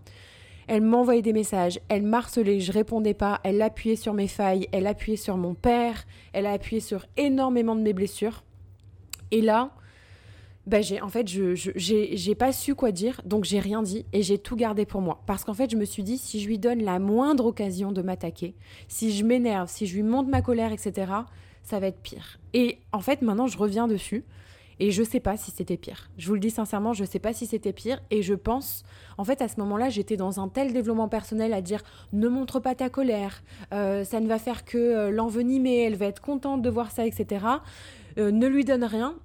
Elle 0.68 0.82
m'envoyait 0.82 1.22
des 1.22 1.34
messages, 1.34 1.80
elle 1.90 2.04
m'harcelait, 2.04 2.60
je 2.60 2.72
répondais 2.72 3.14
pas, 3.14 3.40
elle 3.44 3.62
appuyait 3.62 3.96
sur 3.96 4.14
mes 4.14 4.28
failles, 4.28 4.68
elle 4.72 4.88
appuyait 4.88 5.18
sur 5.18 5.38
mon 5.38 5.54
père, 5.54 6.06
elle 6.34 6.46
a 6.46 6.52
appuyé 6.52 6.80
sur 6.80 7.06
énormément 7.18 7.76
de 7.76 7.82
mes 7.82 7.94
blessures. 7.94 8.44
Et 9.32 9.42
là, 9.42 9.72
bah 10.66 10.82
j'ai 10.82 11.02
en 11.02 11.10
fait 11.10 11.28
je 11.28 11.56
j'ai 11.76 12.36
pas 12.36 12.54
su 12.54 12.74
quoi 12.74 12.92
dire 12.94 13.22
donc 13.26 13.44
j'ai 13.44 13.60
rien 13.60 13.84
dit 13.84 14.06
et 14.14 14.24
j'ai 14.24 14.38
tout 14.38 14.56
gardé 14.56 14.86
pour 14.86 15.02
moi. 15.02 15.22
Parce 15.26 15.44
qu'en 15.44 15.54
fait 15.54 15.70
je 15.70 15.76
me 15.76 15.86
suis 15.86 16.04
dit 16.04 16.18
si 16.18 16.40
je 16.40 16.48
lui 16.48 16.58
donne 16.58 16.84
la 16.84 17.00
moindre 17.00 17.46
occasion 17.48 17.92
de 17.92 18.02
m'attaquer 18.02 18.56
si 18.88 19.12
je 19.12 19.26
m'énerve 19.26 19.70
si 19.70 19.88
je 19.88 19.96
lui 19.96 20.04
monte 20.04 20.30
ma 20.30 20.42
colère 20.42 20.72
etc 20.72 21.12
ça 21.64 21.80
va 21.80 21.88
être 21.88 22.00
pire. 22.00 22.40
Et 22.54 22.80
en 22.94 23.02
fait 23.02 23.22
maintenant 23.22 23.48
je 23.48 23.58
reviens 23.58 23.88
dessus 23.88 24.24
et 24.84 24.92
je 24.92 25.02
sais 25.02 25.22
pas 25.22 25.38
si 25.38 25.50
c'était 25.50 25.78
pire. 25.78 26.10
Je 26.18 26.28
vous 26.28 26.34
le 26.34 26.42
dis 26.42 26.50
sincèrement, 26.50 26.92
je 26.92 27.06
sais 27.06 27.18
pas 27.18 27.32
si 27.32 27.46
c'était 27.46 27.72
pire. 27.72 28.02
Et 28.12 28.22
je 28.22 28.34
pense, 28.34 28.84
en 29.18 29.24
fait, 29.24 29.42
à 29.42 29.48
ce 29.48 29.58
moment-là, 29.62 29.88
j'étais 29.88 30.18
dans 30.18 30.42
un 30.42 30.50
tel 30.50 30.74
développement 30.74 31.08
personnel 31.08 31.54
à 31.54 31.62
dire 31.62 31.82
ne 32.12 32.28
montre 32.28 32.60
pas 32.60 32.76
ta 32.76 32.90
colère, 32.90 33.44
euh, 33.74 34.04
ça 34.04 34.20
ne 34.20 34.28
va 34.28 34.40
faire 34.40 34.66
que 34.66 34.78
euh, 34.78 35.10
l'envenimer, 35.10 35.84
elle 35.84 35.96
va 35.96 36.08
être 36.08 36.22
contente 36.22 36.62
de 36.62 36.70
voir 36.70 36.92
ça, 36.92 37.08
etc. 37.08 37.46
Euh, 38.18 38.32
ne 38.32 38.46
lui 38.46 38.66
donne 38.66 38.84
rien. 38.84 39.16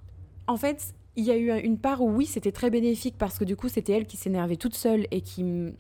En 0.47 0.57
fait, 0.57 0.95
il 1.17 1.25
y 1.25 1.33
a 1.33 1.37
eu 1.37 1.51
une 1.61 1.79
part 1.79 2.03
où 2.03 2.09
oui, 2.09 2.27
c'était 2.27 2.53
très 2.53 2.71
bénéfique 2.71 3.17
parce 3.19 3.37
que 3.37 3.45
du 3.45 3.57
coup, 3.57 3.69
c'était 3.69 3.95
elle 3.95 4.07
qui 4.07 4.17
s'énervait 4.17 4.55
toute 4.55 4.77
seule 4.77 5.09
et 5.11 5.23
qui 5.23 5.75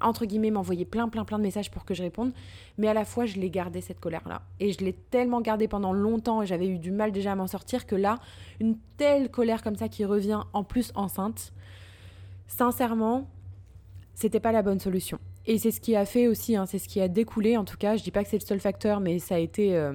entre 0.00 0.26
guillemets, 0.26 0.50
m'envoyer 0.50 0.84
plein, 0.84 1.08
plein, 1.08 1.24
plein 1.24 1.38
de 1.38 1.42
messages 1.42 1.70
pour 1.70 1.84
que 1.84 1.94
je 1.94 2.02
réponde. 2.02 2.32
Mais 2.78 2.88
à 2.88 2.94
la 2.94 3.04
fois, 3.04 3.26
je 3.26 3.38
l'ai 3.38 3.50
gardé, 3.50 3.80
cette 3.80 4.00
colère-là. 4.00 4.42
Et 4.60 4.72
je 4.72 4.84
l'ai 4.84 4.92
tellement 4.92 5.40
gardée 5.40 5.68
pendant 5.68 5.92
longtemps 5.92 6.42
et 6.42 6.46
j'avais 6.46 6.68
eu 6.68 6.78
du 6.78 6.90
mal 6.90 7.12
déjà 7.12 7.32
à 7.32 7.34
m'en 7.34 7.46
sortir 7.46 7.86
que 7.86 7.96
là, 7.96 8.18
une 8.60 8.76
telle 8.96 9.30
colère 9.30 9.62
comme 9.62 9.76
ça 9.76 9.88
qui 9.88 10.04
revient 10.04 10.40
en 10.52 10.64
plus 10.64 10.92
enceinte, 10.94 11.52
sincèrement, 12.46 13.28
c'était 14.14 14.40
pas 14.40 14.52
la 14.52 14.62
bonne 14.62 14.80
solution. 14.80 15.18
Et 15.46 15.58
c'est 15.58 15.70
ce 15.70 15.80
qui 15.80 15.94
a 15.94 16.04
fait 16.04 16.26
aussi, 16.26 16.56
hein, 16.56 16.66
c'est 16.66 16.78
ce 16.78 16.88
qui 16.88 17.00
a 17.00 17.08
découlé 17.08 17.56
en 17.56 17.64
tout 17.64 17.76
cas. 17.76 17.96
Je 17.96 18.02
dis 18.02 18.10
pas 18.10 18.24
que 18.24 18.30
c'est 18.30 18.38
le 18.38 18.46
seul 18.46 18.60
facteur, 18.60 19.00
mais 19.00 19.18
ça 19.18 19.36
a 19.36 19.38
été 19.38 19.76
euh, 19.76 19.92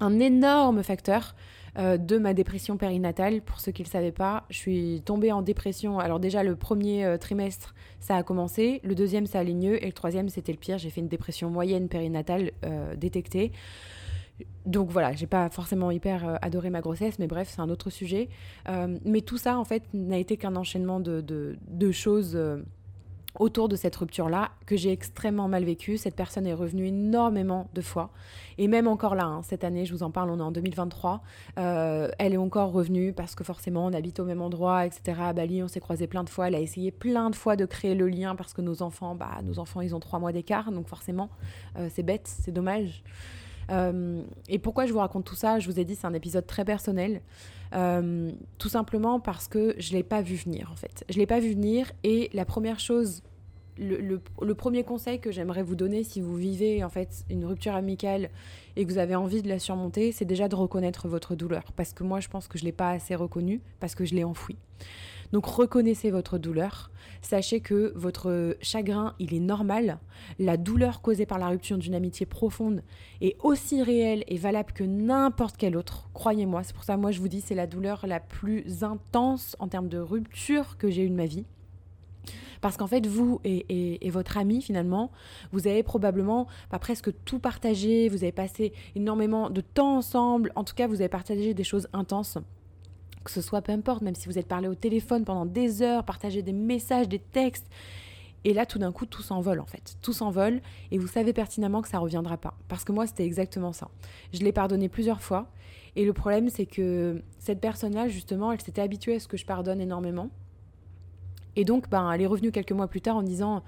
un 0.00 0.20
énorme 0.20 0.82
facteur 0.82 1.34
euh, 1.76 1.96
de 1.96 2.18
ma 2.18 2.34
dépression 2.34 2.76
périnatale. 2.76 3.42
Pour 3.42 3.60
ceux 3.60 3.72
qui 3.72 3.82
ne 3.82 3.86
le 3.86 3.90
savaient 3.90 4.12
pas, 4.12 4.44
je 4.48 4.58
suis 4.58 5.02
tombée 5.04 5.32
en 5.32 5.42
dépression. 5.42 5.98
Alors 5.98 6.20
déjà, 6.20 6.44
le 6.44 6.54
premier 6.54 7.04
euh, 7.04 7.18
trimestre, 7.18 7.74
ça 8.00 8.16
a 8.16 8.22
commencé. 8.22 8.80
Le 8.84 8.94
deuxième, 8.94 9.26
ça 9.26 9.40
allait 9.40 9.54
mieux. 9.54 9.82
Et 9.82 9.86
le 9.86 9.92
troisième, 9.92 10.28
c'était 10.28 10.52
le 10.52 10.58
pire. 10.58 10.78
J'ai 10.78 10.90
fait 10.90 11.00
une 11.00 11.08
dépression 11.08 11.50
moyenne 11.50 11.88
périnatale 11.88 12.52
euh, 12.64 12.94
détectée. 12.94 13.50
Donc 14.66 14.90
voilà, 14.90 15.12
j'ai 15.12 15.26
pas 15.26 15.48
forcément 15.48 15.90
hyper 15.90 16.38
adoré 16.42 16.68
ma 16.68 16.80
grossesse, 16.80 17.20
mais 17.20 17.28
bref, 17.28 17.48
c'est 17.54 17.60
un 17.60 17.70
autre 17.70 17.88
sujet. 17.88 18.28
mais 19.04 19.20
tout 19.20 19.38
ça, 19.38 19.58
en 19.58 19.64
fait, 19.64 19.84
n'a 19.92 20.18
été 20.18 20.36
qu'un 20.36 20.56
enchaînement 20.56 20.98
de, 20.98 21.20
de 21.20 21.92
choses 21.92 22.36
autour 23.38 23.68
de 23.68 23.76
cette 23.76 23.96
rupture-là 23.96 24.50
que 24.66 24.76
j'ai 24.76 24.92
extrêmement 24.92 25.48
mal 25.48 25.64
vécu. 25.64 25.96
Cette 25.96 26.14
personne 26.14 26.46
est 26.46 26.54
revenue 26.54 26.86
énormément 26.86 27.68
de 27.74 27.80
fois. 27.80 28.10
Et 28.58 28.68
même 28.68 28.86
encore 28.86 29.14
là, 29.14 29.24
hein, 29.24 29.42
cette 29.42 29.64
année, 29.64 29.84
je 29.84 29.92
vous 29.92 30.02
en 30.02 30.10
parle, 30.10 30.30
on 30.30 30.38
est 30.38 30.42
en 30.42 30.52
2023, 30.52 31.22
euh, 31.58 32.08
elle 32.18 32.34
est 32.34 32.38
encore 32.38 32.72
revenue 32.72 33.12
parce 33.12 33.34
que 33.34 33.42
forcément 33.42 33.86
on 33.86 33.92
habite 33.92 34.20
au 34.20 34.24
même 34.24 34.40
endroit, 34.40 34.86
etc. 34.86 35.18
À 35.20 35.32
Bali, 35.32 35.62
on 35.62 35.68
s'est 35.68 35.80
croisé 35.80 36.06
plein 36.06 36.24
de 36.24 36.30
fois. 36.30 36.48
Elle 36.48 36.54
a 36.54 36.60
essayé 36.60 36.90
plein 36.90 37.30
de 37.30 37.36
fois 37.36 37.56
de 37.56 37.64
créer 37.64 37.94
le 37.94 38.08
lien 38.08 38.36
parce 38.36 38.54
que 38.54 38.60
nos 38.60 38.82
enfants, 38.82 39.14
bah, 39.14 39.40
nos 39.42 39.58
enfants, 39.58 39.80
ils 39.80 39.94
ont 39.94 40.00
trois 40.00 40.18
mois 40.18 40.32
d'écart, 40.32 40.70
donc 40.70 40.86
forcément, 40.86 41.30
euh, 41.76 41.88
c'est 41.92 42.02
bête, 42.02 42.28
c'est 42.28 42.52
dommage. 42.52 43.02
Euh, 43.70 44.22
et 44.48 44.58
pourquoi 44.58 44.86
je 44.86 44.92
vous 44.92 44.98
raconte 44.98 45.24
tout 45.24 45.34
ça? 45.34 45.58
Je 45.58 45.70
vous 45.70 45.78
ai 45.78 45.84
dit, 45.84 45.94
c'est 45.94 46.06
un 46.06 46.14
épisode 46.14 46.46
très 46.46 46.64
personnel. 46.64 47.20
Euh, 47.74 48.30
tout 48.58 48.68
simplement 48.68 49.18
parce 49.20 49.48
que 49.48 49.74
je 49.78 49.92
ne 49.92 49.96
l'ai 49.96 50.02
pas 50.02 50.22
vu 50.22 50.36
venir, 50.36 50.70
en 50.72 50.76
fait. 50.76 51.04
Je 51.08 51.14
ne 51.14 51.20
l'ai 51.20 51.26
pas 51.26 51.40
vu 51.40 51.52
venir. 51.52 51.90
Et 52.04 52.30
la 52.32 52.44
première 52.44 52.78
chose, 52.78 53.22
le, 53.76 54.20
le 54.40 54.54
premier 54.54 54.84
conseil 54.84 55.18
que 55.18 55.32
j'aimerais 55.32 55.62
vous 55.62 55.74
donner 55.74 56.04
si 56.04 56.20
vous 56.20 56.36
vivez, 56.36 56.84
en 56.84 56.88
fait, 56.90 57.24
une 57.30 57.44
rupture 57.44 57.74
amicale 57.74 58.30
et 58.76 58.84
que 58.84 58.92
vous 58.92 58.98
avez 58.98 59.16
envie 59.16 59.42
de 59.42 59.48
la 59.48 59.58
surmonter, 59.58 60.12
c'est 60.12 60.24
déjà 60.24 60.48
de 60.48 60.54
reconnaître 60.54 61.08
votre 61.08 61.34
douleur. 61.34 61.64
Parce 61.74 61.92
que 61.92 62.04
moi, 62.04 62.20
je 62.20 62.28
pense 62.28 62.46
que 62.48 62.58
je 62.58 62.64
ne 62.64 62.68
l'ai 62.68 62.72
pas 62.72 62.90
assez 62.90 63.14
reconnue, 63.14 63.60
parce 63.80 63.94
que 63.94 64.04
je 64.04 64.14
l'ai 64.14 64.24
enfouie. 64.24 64.56
Donc 65.32 65.46
reconnaissez 65.46 66.10
votre 66.10 66.38
douleur. 66.38 66.90
Sachez 67.22 67.60
que 67.60 67.92
votre 67.96 68.56
chagrin, 68.60 69.14
il 69.18 69.34
est 69.34 69.40
normal. 69.40 69.98
La 70.38 70.56
douleur 70.56 71.00
causée 71.00 71.26
par 71.26 71.38
la 71.38 71.48
rupture 71.48 71.78
d'une 71.78 71.94
amitié 71.94 72.26
profonde 72.26 72.82
est 73.20 73.36
aussi 73.42 73.82
réelle 73.82 74.24
et 74.28 74.36
valable 74.36 74.72
que 74.72 74.84
n'importe 74.84 75.56
quelle 75.56 75.76
autre. 75.76 76.08
Croyez-moi, 76.12 76.62
c'est 76.62 76.74
pour 76.74 76.84
ça 76.84 76.96
moi 76.96 77.10
je 77.10 77.20
vous 77.20 77.28
dis 77.28 77.40
c'est 77.40 77.54
la 77.54 77.66
douleur 77.66 78.06
la 78.06 78.20
plus 78.20 78.82
intense 78.82 79.56
en 79.58 79.68
termes 79.68 79.88
de 79.88 79.98
rupture 79.98 80.76
que 80.78 80.90
j'ai 80.90 81.04
eue 81.04 81.10
de 81.10 81.14
ma 81.14 81.26
vie. 81.26 81.44
Parce 82.60 82.78
qu'en 82.78 82.86
fait, 82.86 83.06
vous 83.06 83.42
et, 83.44 84.08
votre 84.10 84.38
ami, 84.38 84.62
finalement, 84.62 85.10
vous 85.52 85.66
avez 85.66 85.82
probablement 85.82 86.46
pas 86.70 86.78
presque 86.78 87.10
tout 87.26 87.38
partagé, 87.38 88.08
vous 88.08 88.22
avez 88.22 88.32
passé 88.32 88.72
énormément 88.94 89.50
de 89.50 89.60
temps 89.60 89.98
ensemble, 89.98 90.50
en 90.56 90.64
tout 90.64 90.74
cas, 90.74 90.86
vous 90.86 91.02
avez 91.02 91.10
partagé 91.10 91.52
des 91.52 91.62
choses 91.62 91.88
intenses 91.92 92.38
que 93.24 93.30
ce 93.30 93.40
soit 93.40 93.62
peu 93.62 93.72
importe, 93.72 94.02
même 94.02 94.14
si 94.14 94.28
vous 94.28 94.38
êtes 94.38 94.46
parlé 94.46 94.68
au 94.68 94.74
téléphone 94.74 95.24
pendant 95.24 95.46
des 95.46 95.82
heures, 95.82 96.04
partagé 96.04 96.42
des 96.42 96.52
messages, 96.52 97.08
des 97.08 97.18
textes. 97.18 97.66
Et 98.44 98.52
là, 98.52 98.66
tout 98.66 98.78
d'un 98.78 98.92
coup, 98.92 99.06
tout 99.06 99.22
s'envole 99.22 99.58
en 99.58 99.66
fait. 99.66 99.96
Tout 100.02 100.12
s'envole 100.12 100.60
et 100.90 100.98
vous 100.98 101.06
savez 101.06 101.32
pertinemment 101.32 101.80
que 101.80 101.88
ça 101.88 101.98
reviendra 101.98 102.36
pas. 102.36 102.54
Parce 102.68 102.84
que 102.84 102.92
moi, 102.92 103.06
c'était 103.06 103.24
exactement 103.24 103.72
ça. 103.72 103.88
Je 104.32 104.40
l'ai 104.40 104.52
pardonné 104.52 104.88
plusieurs 104.88 105.22
fois. 105.22 105.50
Et 105.96 106.04
le 106.04 106.12
problème, 106.12 106.50
c'est 106.50 106.66
que 106.66 107.22
cette 107.38 107.60
personne-là, 107.60 108.08
justement, 108.08 108.52
elle 108.52 108.60
s'était 108.60 108.82
habituée 108.82 109.16
à 109.16 109.20
ce 109.20 109.28
que 109.28 109.36
je 109.36 109.46
pardonne 109.46 109.80
énormément. 109.80 110.28
Et 111.56 111.64
donc, 111.64 111.88
ben, 111.88 112.10
elle 112.10 112.20
est 112.20 112.26
revenue 112.26 112.50
quelques 112.50 112.72
mois 112.72 112.88
plus 112.88 113.00
tard 113.00 113.16
en 113.16 113.22
disant 113.22 113.62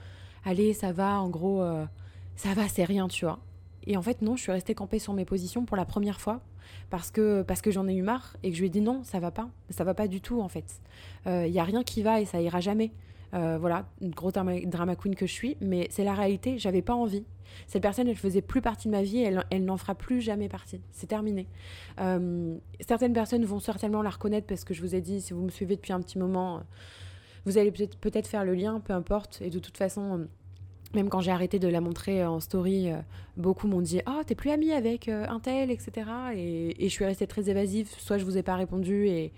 Allez, 0.45 0.75
ça 0.75 0.93
va, 0.93 1.21
en 1.21 1.29
gros, 1.29 1.63
euh, 1.63 1.87
ça 2.35 2.53
va, 2.53 2.69
c'est 2.69 2.85
rien, 2.85 3.09
tu 3.09 3.25
vois. 3.25 3.39
Et 3.87 3.97
en 3.97 4.03
fait, 4.03 4.21
non, 4.23 4.37
je 4.37 4.43
suis 4.43 4.53
restée 4.53 4.75
campée 4.75 4.99
sur 4.99 5.13
mes 5.13 5.25
positions 5.25 5.65
pour 5.65 5.77
la 5.77 5.85
première 5.85 6.21
fois 6.21 6.41
parce 6.91 7.11
que, 7.11 7.43
parce 7.43 7.61
que 7.61 7.71
j'en 7.71 7.89
ai 7.89 7.95
eu 7.95 8.03
marre 8.03 8.37
et 8.43 8.51
que 8.51 8.57
je 8.57 8.61
lui 8.61 8.69
ai 8.69 8.71
dit 8.71 8.81
non, 8.81 9.03
ça 9.05 9.21
va 9.21 9.31
pas. 9.31 9.49
Ça 9.71 9.85
va 9.85 9.95
pas 9.95 10.09
du 10.09 10.21
tout, 10.21 10.41
en 10.41 10.49
fait. 10.49 10.81
Il 11.27 11.33
euh, 11.33 11.47
y 11.47 11.59
a 11.59 11.65
rien 11.65 11.83
qui 11.83 12.03
va 12.03 12.21
et 12.21 12.25
ça 12.25 12.41
ira 12.41 12.61
jamais. 12.61 12.93
Euh, 13.35 13.59
voilà, 13.61 13.87
une 14.01 14.13
grosse 14.13 14.33
drama, 14.33 14.97
queen 14.97 15.15
que 15.15 15.27
je 15.27 15.33
suis, 15.33 15.57
mais 15.61 15.89
c'est 15.91 16.05
la 16.05 16.15
réalité, 16.15 16.59
j'avais 16.59 16.83
pas 16.83 16.95
envie. 16.95 17.25
Cette 17.67 17.83
personne, 17.83 18.09
elle 18.09 18.17
faisait 18.17 18.41
plus 18.41 18.61
partie 18.61 18.89
de 18.89 18.93
ma 18.93 19.03
vie, 19.03 19.19
elle, 19.19 19.45
elle 19.51 19.65
n'en 19.65 19.77
fera 19.77 19.95
plus 19.95 20.21
jamais 20.21 20.49
partie. 20.49 20.81
C'est 20.93 21.09
terminé. 21.09 21.47
Euh, 22.01 22.57
certaines 22.81 23.13
personnes 23.13 23.45
vont 23.45 23.59
certainement 23.59 24.03
la 24.03 24.11
reconnaître 24.11 24.47
parce 24.47 24.65
que 24.65 24.75
je 24.75 24.81
vous 24.81 24.95
ai 24.95 25.01
dit, 25.01 25.21
si 25.21 25.33
vous 25.33 25.43
me 25.43 25.51
suivez 25.51 25.77
depuis 25.77 25.93
un 25.93 26.01
petit 26.01 26.19
moment, 26.19 26.63
vous 27.45 27.59
allez 27.59 27.73
peut-être 27.73 27.97
peut 27.99 28.11
faire 28.23 28.45
le 28.45 28.55
lien, 28.55 28.81
peu 28.81 28.93
importe. 28.93 29.43
Et 29.43 29.51
de 29.51 29.59
toute 29.59 29.77
façon, 29.77 30.29
même 30.95 31.09
quand 31.09 31.21
j'ai 31.21 31.31
arrêté 31.31 31.59
de 31.59 31.69
la 31.69 31.81
montrer 31.81 32.25
en 32.25 32.41
story, 32.41 32.91
euh, 32.91 32.97
beaucoup 33.37 33.67
m'ont 33.67 33.81
dit 33.81 34.01
oh, 34.07 34.23
t'es 34.27 34.35
plus 34.35 34.51
amie 34.51 34.73
avec 34.73 35.09
euh, 35.09 35.27
un 35.29 35.41
tel, 35.41 35.71
etc. 35.71 36.09
Et, 36.35 36.77
je 36.81 36.89
suis 36.89 37.05
restée 37.05 37.27
très 37.27 37.51
évasive. 37.51 37.89
Soit 37.99 38.19
je 38.19 38.25
vous 38.25 38.39
ai 38.39 38.43
pas 38.43 38.57
répondu 38.57 39.09
et, 39.09 39.33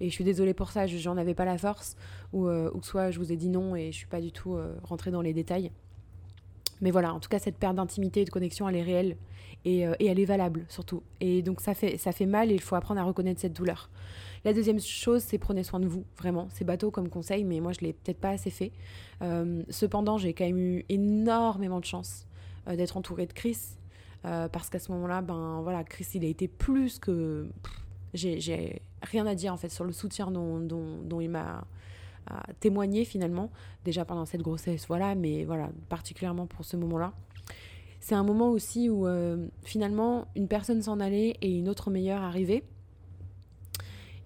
je 0.00 0.08
suis 0.08 0.24
désolée 0.24 0.52
pour 0.52 0.72
ça, 0.72 0.86
j'en 0.88 1.16
avais 1.16 1.34
pas 1.34 1.44
la 1.44 1.58
force. 1.58 1.96
Ou, 2.32 2.48
euh, 2.48 2.70
ou, 2.74 2.82
soit 2.82 3.10
je 3.12 3.18
vous 3.18 3.30
ai 3.30 3.36
dit 3.36 3.48
non 3.48 3.76
et 3.76 3.92
je 3.92 3.96
suis 3.96 4.06
pas 4.06 4.20
du 4.20 4.32
tout 4.32 4.56
rentrée 4.82 5.10
dans 5.10 5.22
les 5.22 5.32
détails. 5.32 5.70
Mais 6.82 6.90
voilà, 6.90 7.14
en 7.14 7.20
tout 7.20 7.30
cas, 7.30 7.38
cette 7.38 7.56
perte 7.56 7.76
d'intimité 7.76 8.20
et 8.20 8.24
de 8.24 8.30
connexion, 8.30 8.68
elle 8.68 8.76
est 8.76 8.82
réelle 8.82 9.16
et, 9.64 9.80
et, 10.00 10.06
elle 10.06 10.18
est 10.18 10.24
valable 10.24 10.64
surtout. 10.68 11.02
Et 11.20 11.40
donc 11.40 11.60
ça 11.60 11.72
fait, 11.72 11.96
ça 11.96 12.12
fait 12.12 12.26
mal 12.26 12.50
et 12.50 12.54
il 12.54 12.60
faut 12.60 12.74
apprendre 12.74 13.00
à 13.00 13.04
reconnaître 13.04 13.40
cette 13.40 13.52
douleur. 13.54 13.88
La 14.44 14.52
deuxième 14.52 14.80
chose, 14.80 15.22
c'est 15.22 15.38
prenez 15.38 15.62
soin 15.62 15.78
de 15.78 15.86
vous, 15.86 16.04
vraiment. 16.18 16.48
C'est 16.50 16.64
bateau 16.64 16.90
comme 16.90 17.08
conseil, 17.08 17.44
mais 17.44 17.60
moi, 17.60 17.72
je 17.72 17.80
l'ai 17.80 17.92
peut-être 17.92 18.18
pas 18.18 18.30
assez 18.30 18.50
fait. 18.50 18.72
Euh, 19.22 19.62
cependant, 19.70 20.18
j'ai 20.18 20.34
quand 20.34 20.44
même 20.44 20.58
eu 20.58 20.84
énormément 20.88 21.78
de 21.78 21.84
chance 21.84 22.26
euh, 22.66 22.74
d'être 22.74 22.96
entourée 22.96 23.26
de 23.26 23.32
Chris. 23.32 23.58
Euh, 24.24 24.48
parce 24.48 24.68
qu'à 24.68 24.78
ce 24.78 24.90
moment-là, 24.92 25.20
ben 25.20 25.60
voilà, 25.62 25.84
Chris, 25.84 26.06
il 26.14 26.24
a 26.24 26.28
été 26.28 26.48
plus 26.48 26.98
que. 26.98 27.48
J'ai 28.14 28.82
rien 29.02 29.26
à 29.26 29.34
dire 29.34 29.54
en 29.54 29.56
fait 29.56 29.70
sur 29.70 29.84
le 29.84 29.92
soutien 29.92 30.30
dont, 30.30 31.20
il 31.20 31.30
m'a 31.30 31.64
témoigné 32.60 33.04
finalement, 33.04 33.50
déjà 33.84 34.04
pendant 34.04 34.24
cette 34.24 34.42
grossesse, 34.42 34.86
voilà, 34.88 35.14
mais 35.14 35.44
voilà, 35.44 35.70
particulièrement 35.88 36.46
pour 36.46 36.64
ce 36.64 36.76
moment-là. 36.76 37.12
C'est 38.00 38.14
un 38.14 38.24
moment 38.24 38.50
aussi 38.50 38.88
où 38.88 39.06
finalement 39.62 40.26
une 40.34 40.48
personne 40.48 40.82
s'en 40.82 40.98
allait 41.00 41.36
et 41.40 41.50
une 41.50 41.68
autre 41.68 41.90
meilleure 41.90 42.22
arrivait. 42.22 42.64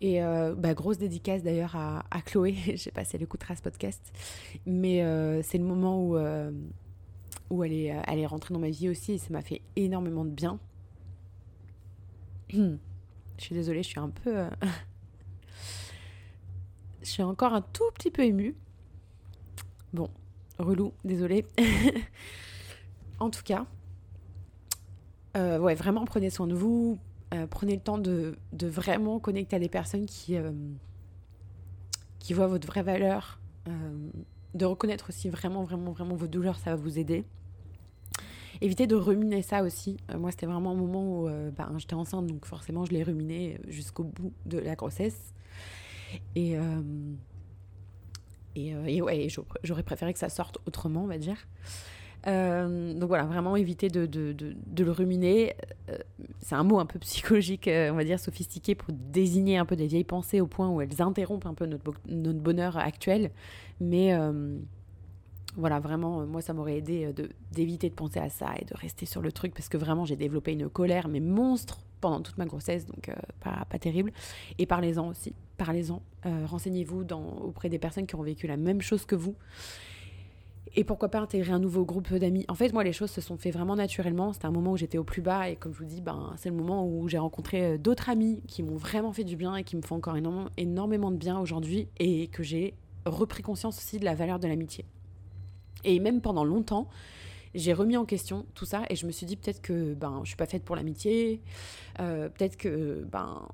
Et 0.00 0.22
euh, 0.22 0.54
bah, 0.54 0.74
grosse 0.74 0.98
dédicace 0.98 1.42
d'ailleurs 1.42 1.74
à, 1.76 2.22
Chloé, 2.24 2.54
j'ai 2.74 2.90
passé 2.90 3.18
l'écoutera 3.18 3.56
ce 3.56 3.62
podcast. 3.62 4.12
Mais 4.66 5.02
euh, 5.02 5.42
c'est 5.42 5.58
le 5.58 5.64
moment 5.64 6.02
où, 6.02 6.16
euh, 6.16 6.50
où 7.50 7.64
elle, 7.64 7.72
est, 7.72 7.94
elle 8.06 8.18
est 8.18 8.26
rentrée 8.26 8.52
dans 8.52 8.60
ma 8.60 8.70
vie 8.70 8.88
aussi 8.88 9.12
et 9.12 9.18
ça 9.18 9.28
m'a 9.30 9.42
fait 9.42 9.62
énormément 9.74 10.24
de 10.24 10.30
bien. 10.30 10.58
je 12.50 12.76
suis 13.38 13.54
désolée, 13.54 13.82
je 13.82 13.88
suis 13.88 14.00
un 14.00 14.10
peu. 14.10 14.44
je 17.06 17.12
suis 17.12 17.22
encore 17.22 17.54
un 17.54 17.62
tout 17.62 17.90
petit 17.94 18.10
peu 18.10 18.22
émue. 18.22 18.54
Bon, 19.92 20.10
relou, 20.58 20.92
désolée. 21.04 21.46
en 23.20 23.30
tout 23.30 23.42
cas, 23.44 23.66
ouais, 25.34 25.74
vraiment 25.74 26.04
prenez 26.04 26.30
soin 26.30 26.46
de 26.46 26.54
vous, 26.54 26.98
euh, 27.34 27.46
prenez 27.48 27.74
le 27.74 27.80
temps 27.80 27.98
de, 27.98 28.36
vraiment 28.62 29.18
connecter 29.18 29.56
à 29.56 29.58
des 29.58 29.68
personnes 29.68 30.06
qui, 30.06 30.36
euh, 30.36 30.52
qui 32.18 32.32
voient 32.32 32.46
votre 32.46 32.66
vraie 32.66 32.82
valeur, 32.82 33.40
euh, 33.68 34.10
de 34.54 34.64
reconnaître 34.64 35.08
aussi 35.08 35.28
vraiment, 35.28 35.64
vraiment, 35.64 35.90
vraiment 35.90 36.14
vos 36.14 36.28
douleurs, 36.28 36.58
ça 36.58 36.70
va 36.70 36.76
vous 36.76 36.98
aider. 36.98 37.24
Évitez 38.60 38.86
de 38.86 38.94
ruminer 38.94 39.42
ça 39.42 39.62
aussi. 39.62 39.98
moi, 40.16 40.30
c'était 40.30 40.46
vraiment 40.46 40.70
un 40.70 40.76
moment 40.76 41.20
où 41.20 41.28
ben, 41.28 41.74
j'étais 41.76 41.94
enceinte, 41.94 42.26
donc 42.26 42.46
forcément, 42.46 42.86
je 42.86 42.92
l'ai 42.92 43.02
ruminé 43.02 43.60
jusqu'au 43.68 44.04
bout 44.04 44.32
de 44.46 44.56
la 44.56 44.76
grossesse. 44.76 45.34
Et, 46.34 46.56
et, 48.54 48.74
et 48.86 49.02
ouais, 49.02 49.28
j'aurais 49.62 49.82
préféré 49.82 50.12
que 50.12 50.18
ça 50.18 50.28
sorte 50.28 50.58
autrement, 50.66 51.04
on 51.04 51.08
va 51.08 51.18
dire. 51.18 51.36
Euh, 52.26 52.92
donc 52.94 53.08
voilà, 53.08 53.24
vraiment 53.24 53.54
éviter 53.56 53.88
de, 53.88 54.06
de, 54.06 54.32
de, 54.32 54.84
le 54.84 54.90
ruminer. 54.90 55.54
Euh, 55.90 55.98
c'est 56.40 56.54
un 56.54 56.64
mot 56.64 56.80
un 56.80 56.86
peu 56.86 56.98
psychologique, 56.98 57.68
euh, 57.68 57.90
on 57.90 57.96
va 57.96 58.04
dire 58.04 58.18
sophistiqué, 58.18 58.74
pour 58.74 58.92
désigner 58.92 59.58
un 59.58 59.64
peu 59.64 59.76
des 59.76 59.86
vieilles 59.86 60.04
pensées 60.04 60.40
au 60.40 60.46
point 60.46 60.68
où 60.68 60.80
elles 60.80 61.00
interrompent 61.00 61.46
un 61.46 61.54
peu 61.54 61.66
notre, 61.66 61.92
notre 62.08 62.40
bonheur 62.40 62.76
actuel. 62.76 63.30
Mais 63.80 64.12
voilà, 65.56 65.80
vraiment, 65.80 66.26
moi, 66.26 66.40
ça 66.42 66.52
m'aurait 66.52 66.76
aidé 66.76 67.12
d'éviter 67.52 67.88
de, 67.88 67.94
penser 67.94 68.20
à 68.20 68.28
ça 68.28 68.54
et 68.60 68.64
de 68.64 68.74
rester 68.74 69.06
sur 69.06 69.22
le 69.22 69.32
truc 69.32 69.54
parce 69.54 69.68
que 69.68 69.76
vraiment, 69.76 70.04
j'ai 70.04 70.16
développé 70.16 70.52
une 70.52 70.68
colère, 70.68 71.08
mais 71.08 71.20
monstre, 71.20 71.78
pendant 72.00 72.20
toute 72.20 72.38
ma 72.38 72.44
grossesse, 72.44 72.86
donc 72.86 73.10
pas, 73.40 73.64
pas 73.68 73.78
terrible. 73.78 74.12
Et 74.58 74.66
parlez-en 74.66 75.08
aussi, 75.08 75.34
parlez-en. 75.56 76.02
Renseignez-vous 76.24 77.06
auprès 77.42 77.68
des 77.68 77.78
personnes 77.78 78.06
qui 78.06 78.16
ont 78.16 78.22
vécu 78.22 78.46
la 78.46 78.56
même 78.56 78.82
chose 78.82 79.06
que 79.06 79.16
vous. 79.16 79.34
Et 80.78 80.84
pourquoi 80.84 81.08
pas 81.08 81.20
intégrer 81.20 81.52
un 81.52 81.58
nouveau 81.58 81.86
groupe 81.86 82.12
d'amis 82.14 82.44
En 82.48 82.54
fait, 82.54 82.72
moi, 82.74 82.84
les 82.84 82.92
choses 82.92 83.10
se 83.10 83.22
sont 83.22 83.38
fait 83.38 83.50
vraiment 83.50 83.76
naturellement. 83.76 84.34
C'était 84.34 84.44
un 84.44 84.50
moment 84.50 84.72
où 84.72 84.76
j'étais 84.76 84.98
au 84.98 85.04
plus 85.04 85.22
bas 85.22 85.48
et 85.48 85.56
comme 85.56 85.72
je 85.72 85.78
vous 85.78 85.86
dis, 85.86 86.02
ben, 86.02 86.34
c'est 86.36 86.50
le 86.50 86.54
moment 86.54 86.86
où 86.86 87.08
j'ai 87.08 87.16
rencontré 87.16 87.64
euh, 87.64 87.78
d'autres 87.78 88.10
amis 88.10 88.42
qui 88.46 88.62
m'ont 88.62 88.76
vraiment 88.76 89.12
fait 89.12 89.24
du 89.24 89.36
bien 89.36 89.56
et 89.56 89.64
qui 89.64 89.76
me 89.76 89.82
font 89.82 89.96
encore 89.96 90.16
énormément, 90.18 90.50
énormément 90.58 91.10
de 91.10 91.16
bien 91.16 91.38
aujourd'hui 91.38 91.88
et 91.98 92.28
que 92.28 92.42
j'ai 92.42 92.74
repris 93.06 93.42
conscience 93.42 93.78
aussi 93.78 93.98
de 93.98 94.04
la 94.04 94.14
valeur 94.14 94.38
de 94.38 94.48
l'amitié. 94.48 94.84
Et 95.86 95.98
même 95.98 96.20
pendant 96.20 96.44
longtemps, 96.44 96.88
j'ai 97.54 97.72
remis 97.72 97.96
en 97.96 98.04
question 98.04 98.44
tout 98.54 98.66
ça 98.66 98.82
et 98.90 98.96
je 98.96 99.06
me 99.06 99.12
suis 99.12 99.24
dit 99.24 99.36
peut-être 99.36 99.62
que 99.62 99.94
ben 99.94 100.20
je 100.24 100.28
suis 100.28 100.36
pas 100.36 100.46
faite 100.46 100.62
pour 100.62 100.76
l'amitié, 100.76 101.40
euh, 102.00 102.28
peut-être 102.28 102.58
que 102.58 103.06
ben 103.10 103.48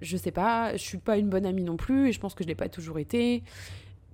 je 0.00 0.16
sais 0.16 0.30
pas, 0.30 0.72
je 0.72 0.82
suis 0.82 0.98
pas 0.98 1.18
une 1.18 1.28
bonne 1.28 1.44
amie 1.44 1.64
non 1.64 1.76
plus 1.76 2.08
et 2.08 2.12
je 2.12 2.20
pense 2.20 2.34
que 2.34 2.42
je 2.42 2.48
l'ai 2.48 2.54
pas 2.54 2.70
toujours 2.70 2.98
été 2.98 3.42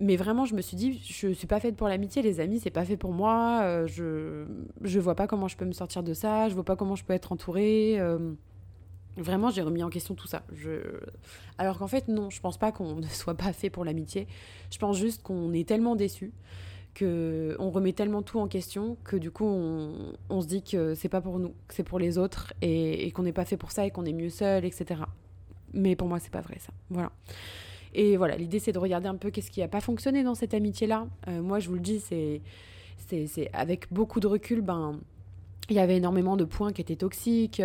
mais 0.01 0.17
vraiment, 0.17 0.45
je 0.45 0.55
me 0.55 0.61
suis 0.61 0.77
dit, 0.77 1.01
je 1.05 1.33
suis 1.33 1.47
pas 1.47 1.61
faite 1.61 1.77
pour 1.77 1.87
l'amitié, 1.87 2.21
les 2.21 2.41
amis, 2.41 2.59
c'est 2.59 2.71
pas 2.71 2.85
fait 2.85 2.97
pour 2.97 3.13
moi. 3.13 3.61
Euh, 3.63 3.87
je 3.87 4.45
je 4.83 4.99
vois 4.99 5.15
pas 5.15 5.27
comment 5.27 5.47
je 5.47 5.57
peux 5.57 5.65
me 5.65 5.73
sortir 5.73 6.03
de 6.03 6.15
ça. 6.15 6.49
Je 6.49 6.55
vois 6.55 6.65
pas 6.65 6.77
comment 6.77 6.97
je 6.97 7.05
peux 7.05 7.13
être 7.13 7.31
entourée. 7.33 8.01
Euh. 8.01 8.33
vraiment, 9.17 9.51
j'ai 9.51 9.63
remis 9.63 9.85
en 9.85 9.91
question 9.91 10.15
tout 10.15 10.27
ça. 10.27 10.43
Alors 11.59 11.79
qu'en 11.79 11.87
fait, 11.87 12.09
non, 12.09 12.29
je 12.31 12.41
pense 12.41 12.59
pas 12.59 12.73
qu'on 12.73 12.97
ne 13.01 13.07
soit 13.07 13.37
pas 13.37 13.53
fait 13.53 13.71
pour 13.71 13.85
l'amitié. 13.85 14.27
Je 14.71 14.79
pense 14.79 14.99
juste 14.99 15.23
qu'on 15.23 15.53
est 15.53 15.69
tellement 15.69 15.95
déçu 15.95 16.33
que 16.95 17.57
on 17.59 17.71
remet 17.71 17.93
tellement 17.93 18.23
tout 18.23 18.39
en 18.39 18.49
question 18.49 18.97
que 19.05 19.17
du 19.17 19.31
coup 19.31 19.45
on, 19.45 20.41
se 20.41 20.47
dit 20.47 20.63
que 20.63 20.95
c'est 20.95 21.09
pas 21.09 21.21
pour 21.21 21.39
nous, 21.39 21.51
que 21.69 21.75
c'est 21.75 21.83
pour 21.83 21.99
les 21.99 22.17
autres 22.19 22.55
et, 22.63 23.11
qu'on 23.13 23.25
n'est 23.25 23.33
pas 23.33 23.45
fait 23.45 23.57
pour 23.57 23.73
ça 23.73 23.85
et 23.85 23.91
qu'on 23.91 24.05
est 24.05 24.13
mieux 24.13 24.31
seul, 24.31 24.65
etc. 24.65 25.03
Mais 25.73 25.97
pour 25.97 26.09
moi, 26.09 26.21
c'est 26.21 26.31
pas 26.31 26.41
vrai 26.41 26.57
ça. 26.61 26.73
Voilà. 26.89 27.11
Et 27.95 28.17
voilà, 28.17 28.37
l'idée 28.37 28.59
c'est 28.59 28.73
de 28.73 28.79
regarder 28.79 29.09
un 29.09 29.17
peu 29.17 29.31
qu'est-ce 29.31 29.51
qui 29.51 29.61
n'a 29.61 29.69
pas 29.69 29.81
fonctionné 29.81 30.23
dans 30.23 30.35
cette 30.35 30.55
amitié-là. 30.55 31.07
Euh, 31.29 31.43
moi, 31.43 31.59
je 31.59 31.69
vous 31.69 31.75
le 31.75 31.81
dis, 31.81 32.01
c'est, 32.01 32.41
c'est, 32.97 33.51
avec 33.53 33.93
beaucoup 33.93 34.21
de 34.21 34.27
recul, 34.27 34.63
ben, 34.63 34.99
il 35.69 35.77
y 35.77 35.81
avait 35.81 35.97
énormément 35.97 36.37
de 36.37 36.45
points 36.45 36.73
qui 36.73 36.81
étaient 36.81 36.97
toxiques. 36.97 37.63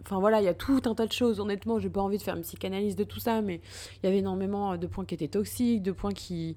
Enfin 0.00 0.18
voilà, 0.18 0.40
il 0.40 0.44
y 0.44 0.48
a 0.48 0.54
tout 0.54 0.82
un 0.84 0.94
tas 0.94 1.06
de 1.06 1.12
choses. 1.12 1.40
Honnêtement, 1.40 1.78
j'ai 1.78 1.90
pas 1.90 2.02
envie 2.02 2.18
de 2.18 2.22
faire 2.22 2.36
une 2.36 2.42
psychanalyse 2.42 2.96
de 2.96 3.04
tout 3.04 3.20
ça, 3.20 3.42
mais 3.42 3.60
il 4.02 4.06
y 4.06 4.08
avait 4.08 4.18
énormément 4.18 4.76
de 4.76 4.86
points 4.86 5.04
qui 5.04 5.14
étaient 5.14 5.28
toxiques, 5.28 5.82
de 5.82 5.92
points 5.92 6.12
qui. 6.12 6.56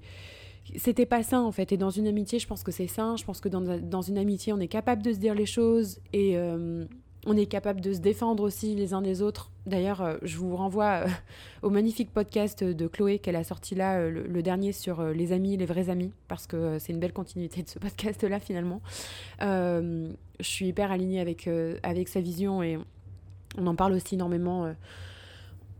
C'était 0.76 1.06
pas 1.06 1.22
sain 1.22 1.40
en 1.40 1.52
fait. 1.52 1.72
Et 1.72 1.76
dans 1.76 1.90
une 1.90 2.06
amitié, 2.06 2.38
je 2.38 2.46
pense 2.46 2.62
que 2.62 2.72
c'est 2.72 2.86
sain. 2.86 3.16
Je 3.16 3.24
pense 3.24 3.40
que 3.40 3.48
dans, 3.48 3.60
dans, 3.60 4.02
une 4.02 4.18
amitié, 4.18 4.52
on 4.52 4.60
est 4.60 4.68
capable 4.68 5.02
de 5.02 5.12
se 5.12 5.18
dire 5.18 5.34
les 5.34 5.46
choses 5.46 6.00
et 6.12 6.36
on 7.26 7.36
est 7.36 7.46
capable 7.46 7.80
de 7.80 7.92
se 7.92 7.98
défendre 7.98 8.42
aussi 8.42 8.74
les 8.74 8.94
uns 8.94 9.02
des 9.02 9.22
autres. 9.22 9.50
D'ailleurs, 9.66 10.00
euh, 10.00 10.16
je 10.22 10.36
vous 10.38 10.56
renvoie 10.56 11.04
euh, 11.04 11.08
au 11.62 11.70
magnifique 11.70 12.10
podcast 12.12 12.64
de 12.64 12.86
Chloé 12.86 13.18
qu'elle 13.18 13.36
a 13.36 13.44
sorti 13.44 13.74
là, 13.74 13.98
euh, 13.98 14.10
le, 14.10 14.42
dernier 14.42 14.72
sur 14.72 15.02
les 15.02 15.32
amis, 15.32 15.56
les 15.56 15.66
vrais 15.66 15.90
amis, 15.90 16.12
parce 16.26 16.46
que 16.46 16.78
c'est 16.78 16.92
une 16.92 17.00
belle 17.00 17.12
continuité 17.12 17.62
de 17.62 17.68
ce 17.68 17.78
podcast-là 17.78 18.40
finalement. 18.40 18.80
je 19.40 20.14
suis 20.40 20.66
hyper 20.66 20.90
alignée 20.90 21.20
avec, 21.20 21.48
avec 21.82 22.08
sa 22.08 22.20
vision 22.20 22.62
et 22.62 22.78
on 23.56 23.66
en 23.66 23.74
parle 23.74 23.92
aussi 23.92 24.14
énormément. 24.14 24.72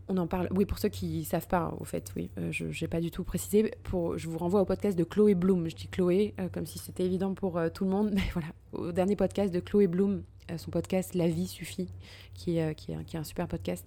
On 0.09 0.17
en 0.17 0.27
parle, 0.27 0.49
oui, 0.53 0.65
pour 0.65 0.79
ceux 0.79 0.89
qui 0.89 1.25
savent 1.25 1.49
pas, 1.49 1.75
au 1.81 1.85
fait, 1.85 2.13
oui, 2.17 2.31
je 2.51 2.65
n'ai 2.67 2.89
pas 2.89 3.01
du 3.01 3.11
tout 3.11 3.25
précisé. 3.25 3.75
Pour, 3.85 4.19
je 4.19 4.29
vous 4.29 4.39
renvoie 4.39 4.61
au 4.61 4.65
podcast 4.65 4.99
de 4.99 5.05
Chloé 5.05 5.35
Bloom. 5.35 5.69
Je 5.69 5.77
dis 5.77 5.89
Chloé 5.89 6.35
comme 6.53 6.67
si 6.67 6.79
c'était 6.79 7.05
évident 7.05 7.35
pour 7.35 7.61
tout 7.75 7.85
le 7.85 7.91
monde, 7.91 8.11
mais 8.15 8.23
voilà, 8.33 8.49
au 8.73 8.93
dernier 8.93 9.17
podcast 9.17 9.53
de 9.53 9.61
Chloé 9.61 9.87
Bloom 9.87 10.23
euh, 10.51 10.57
son 10.57 10.71
podcast 10.71 11.15
La 11.15 11.29
vie 11.29 11.47
suffit, 11.47 11.89
qui 12.35 12.59
est, 12.59 12.75
qui 12.75 12.93
est, 12.93 13.17
un 13.17 13.25
super 13.25 13.49
podcast, 13.49 13.85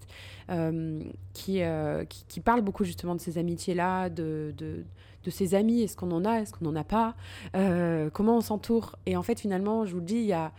euh, 0.50 1.02
qui, 1.34 1.64
euh, 1.64 2.06
qui, 2.06 2.40
parle 2.40 2.62
beaucoup 2.62 2.84
justement 2.84 3.16
de 3.16 3.20
ces 3.20 3.38
amitiés-là, 3.38 4.10
de, 4.10 4.54
de, 4.58 4.84
de, 5.24 5.30
ses 5.32 5.56
amis, 5.56 5.82
est-ce 5.82 5.96
qu'on 5.96 6.12
en 6.12 6.24
a, 6.24 6.42
est-ce 6.42 6.54
qu'on 6.54 6.66
n'en 6.66 6.76
a 6.76 6.84
pas, 6.84 7.16
comment 8.14 8.38
on 8.38 8.42
s'entoure? 8.42 8.96
Et 9.06 9.16
en 9.16 9.24
fait, 9.24 9.40
finalement, 9.40 9.86
je 9.86 9.94
vous 9.94 10.00
le 10.00 10.06
dis, 10.06 10.22
y 10.22 10.34
a, 10.34 10.52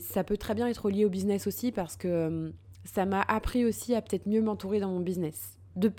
ça 0.00 0.24
peut 0.24 0.36
très 0.36 0.54
bien 0.54 0.68
être 0.68 0.90
lié 0.90 1.04
au 1.04 1.10
business 1.10 1.46
aussi 1.46 1.72
parce 1.72 1.96
que 1.96 2.52
ça 2.84 3.06
m'a 3.06 3.22
appris 3.22 3.64
aussi 3.64 3.94
à 3.94 4.02
peut-être 4.02 4.26
mieux 4.26 4.42
m'entourer 4.42 4.80
dans 4.80 4.90
mon 4.90 5.00
business 5.00 5.54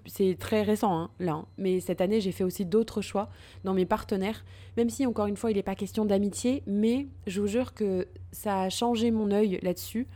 c'est 0.05 0.37
très 0.39 0.61
récent 0.63 0.97
hein, 0.97 1.09
là, 1.19 1.33
hein. 1.33 1.45
mais 1.57 1.79
cette 1.79 2.01
année 2.01 2.21
j'ai 2.21 2.31
fait 2.31 2.43
aussi 2.43 2.65
d'autres 2.65 3.01
choix 3.01 3.29
dans 3.63 3.73
mes 3.73 3.85
partenaires, 3.85 4.45
même 4.77 4.89
si 4.89 5.05
encore 5.05 5.27
une 5.27 5.35
fois 5.35 5.51
il 5.51 5.55
n'est 5.55 5.63
pas 5.63 5.75
question 5.75 6.05
d'amitié, 6.05 6.63
mais 6.65 7.07
je 7.27 7.41
vous 7.41 7.47
jure 7.47 7.73
que 7.73 8.07
ça 8.31 8.61
a 8.61 8.69
changé 8.69 9.11
mon 9.11 9.31
œil 9.31 9.59
là-dessus. 9.61 10.07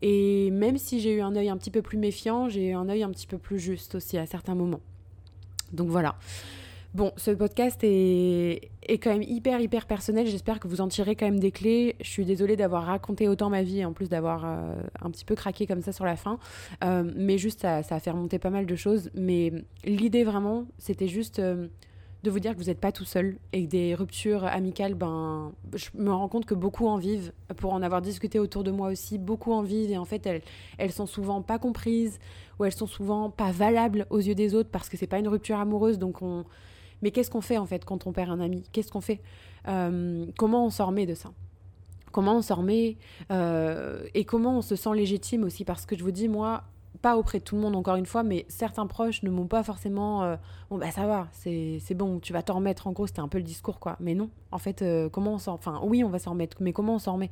Et 0.00 0.50
même 0.52 0.78
si 0.78 1.00
j'ai 1.00 1.12
eu 1.12 1.20
un 1.20 1.34
œil 1.34 1.48
un 1.48 1.56
petit 1.56 1.72
peu 1.72 1.82
plus 1.82 1.98
méfiant, 1.98 2.48
j'ai 2.48 2.68
eu 2.68 2.72
un 2.72 2.88
œil 2.88 3.02
un 3.02 3.10
petit 3.10 3.26
peu 3.26 3.38
plus 3.38 3.58
juste 3.58 3.96
aussi 3.96 4.16
à 4.16 4.26
certains 4.26 4.54
moments. 4.54 4.80
Donc 5.72 5.88
voilà. 5.88 6.16
Bon, 6.94 7.12
ce 7.16 7.32
podcast 7.32 7.80
est, 7.82 8.70
quand 8.96 9.10
même 9.10 9.22
hyper, 9.22 9.60
hyper 9.60 9.86
personnel. 9.86 10.26
J'espère 10.26 10.58
que 10.60 10.66
vous 10.66 10.80
en 10.80 10.88
tirez 10.88 11.14
quand 11.14 11.26
même 11.26 11.40
des 11.40 11.50
clés. 11.50 11.96
Je 12.00 12.08
suis 12.08 12.24
désolée 12.24 12.56
d'avoir 12.56 12.86
raconté 12.86 13.28
autant 13.28 13.50
ma 13.50 13.62
vie, 13.62 13.84
en 13.84 13.92
plus 13.92 14.08
d'avoir 14.08 14.44
euh, 14.46 14.74
un 15.02 15.10
petit 15.10 15.26
peu 15.26 15.34
craqué 15.34 15.66
comme 15.66 15.82
ça 15.82 15.92
sur 15.92 16.06
la 16.06 16.16
fin. 16.16 16.38
Euh, 16.82 17.10
mais 17.14 17.36
juste, 17.36 17.60
ça, 17.60 17.82
ça, 17.82 17.96
a 17.96 18.00
fait 18.00 18.10
remonter 18.10 18.38
pas 18.38 18.50
mal 18.50 18.64
de 18.64 18.76
choses. 18.76 19.10
Mais 19.14 19.52
l'idée 19.84 20.24
vraiment, 20.24 20.64
c'était 20.78 21.08
juste 21.08 21.38
euh, 21.38 21.68
de 22.22 22.30
vous 22.30 22.40
dire 22.40 22.54
que 22.54 22.58
vous 22.58 22.64
n'êtes 22.66 22.80
pas 22.80 22.90
tout 22.92 23.04
seul 23.04 23.36
et 23.52 23.66
que 23.66 23.70
des 23.70 23.94
ruptures 23.94 24.44
amicales, 24.44 24.94
ben, 24.94 25.52
je 25.74 25.88
me 25.94 26.10
rends 26.10 26.28
compte 26.28 26.46
que 26.46 26.54
beaucoup 26.54 26.88
en 26.88 26.96
vivent. 26.96 27.32
Pour 27.58 27.74
en 27.74 27.82
avoir 27.82 28.00
discuté 28.00 28.38
autour 28.38 28.64
de 28.64 28.70
moi 28.70 28.88
aussi, 28.88 29.18
beaucoup 29.18 29.52
en 29.52 29.62
vivent. 29.62 29.90
Et 29.90 29.98
en 29.98 30.06
fait, 30.06 30.26
elles, 30.26 30.42
elles 30.78 30.92
sont 30.92 31.06
souvent 31.06 31.42
pas 31.42 31.58
comprises 31.58 32.18
ou 32.58 32.64
elles 32.64 32.72
sont 32.72 32.86
souvent 32.86 33.28
pas 33.28 33.52
valables 33.52 34.06
aux 34.08 34.18
yeux 34.18 34.34
des 34.34 34.54
autres 34.54 34.70
parce 34.70 34.88
que 34.88 34.96
c'est 34.96 35.06
pas 35.06 35.18
une 35.18 35.28
rupture 35.28 35.58
amoureuse. 35.58 35.98
Donc 35.98 36.22
on 36.22 36.44
mais 37.02 37.10
qu'est-ce 37.10 37.30
qu'on 37.30 37.40
fait 37.40 37.58
en 37.58 37.66
fait 37.66 37.84
quand 37.84 38.06
on 38.06 38.12
perd 38.12 38.30
un 38.30 38.40
ami? 38.40 38.64
Qu'est-ce 38.72 38.90
qu'on 38.90 39.00
fait? 39.00 39.20
Euh, 39.68 40.26
Comment 40.36 40.66
on 40.66 40.70
s'en 40.70 40.86
remet 40.86 41.06
de 41.06 41.14
ça? 41.14 41.30
Comment 42.12 42.36
on 42.36 42.42
s'en 42.42 42.56
remet 42.56 42.96
euh, 43.30 44.06
Et 44.14 44.24
comment 44.24 44.58
on 44.58 44.62
se 44.62 44.76
sent 44.76 44.94
légitime 44.94 45.44
aussi? 45.44 45.64
Parce 45.64 45.86
que 45.86 45.96
je 45.96 46.02
vous 46.02 46.10
dis, 46.10 46.28
moi, 46.28 46.64
pas 47.02 47.16
auprès 47.16 47.38
de 47.38 47.44
tout 47.44 47.54
le 47.54 47.60
monde 47.60 47.76
encore 47.76 47.96
une 47.96 48.06
fois, 48.06 48.22
mais 48.22 48.46
certains 48.48 48.86
proches 48.86 49.22
ne 49.22 49.30
m'ont 49.30 49.46
pas 49.46 49.62
forcément 49.62 50.24
euh, 50.24 50.36
bon 50.68 50.78
bah 50.78 50.90
ça 50.90 51.06
va, 51.06 51.28
c'est 51.32 51.94
bon, 51.94 52.18
tu 52.18 52.32
vas 52.32 52.42
t'en 52.42 52.54
remettre 52.54 52.88
en 52.88 52.92
gros, 52.92 53.06
c'était 53.06 53.20
un 53.20 53.28
peu 53.28 53.38
le 53.38 53.44
discours 53.44 53.78
quoi. 53.78 53.96
Mais 54.00 54.14
non, 54.14 54.30
en 54.50 54.58
fait, 54.58 54.84
comment 55.12 55.34
on 55.34 55.38
s'en 55.38 55.52
enfin 55.52 55.80
oui, 55.84 56.02
on 56.02 56.08
va 56.08 56.18
s'en 56.18 56.30
remettre, 56.30 56.56
mais 56.60 56.72
comment 56.72 56.94
on 56.96 56.98
s'en 56.98 57.12
remet? 57.12 57.30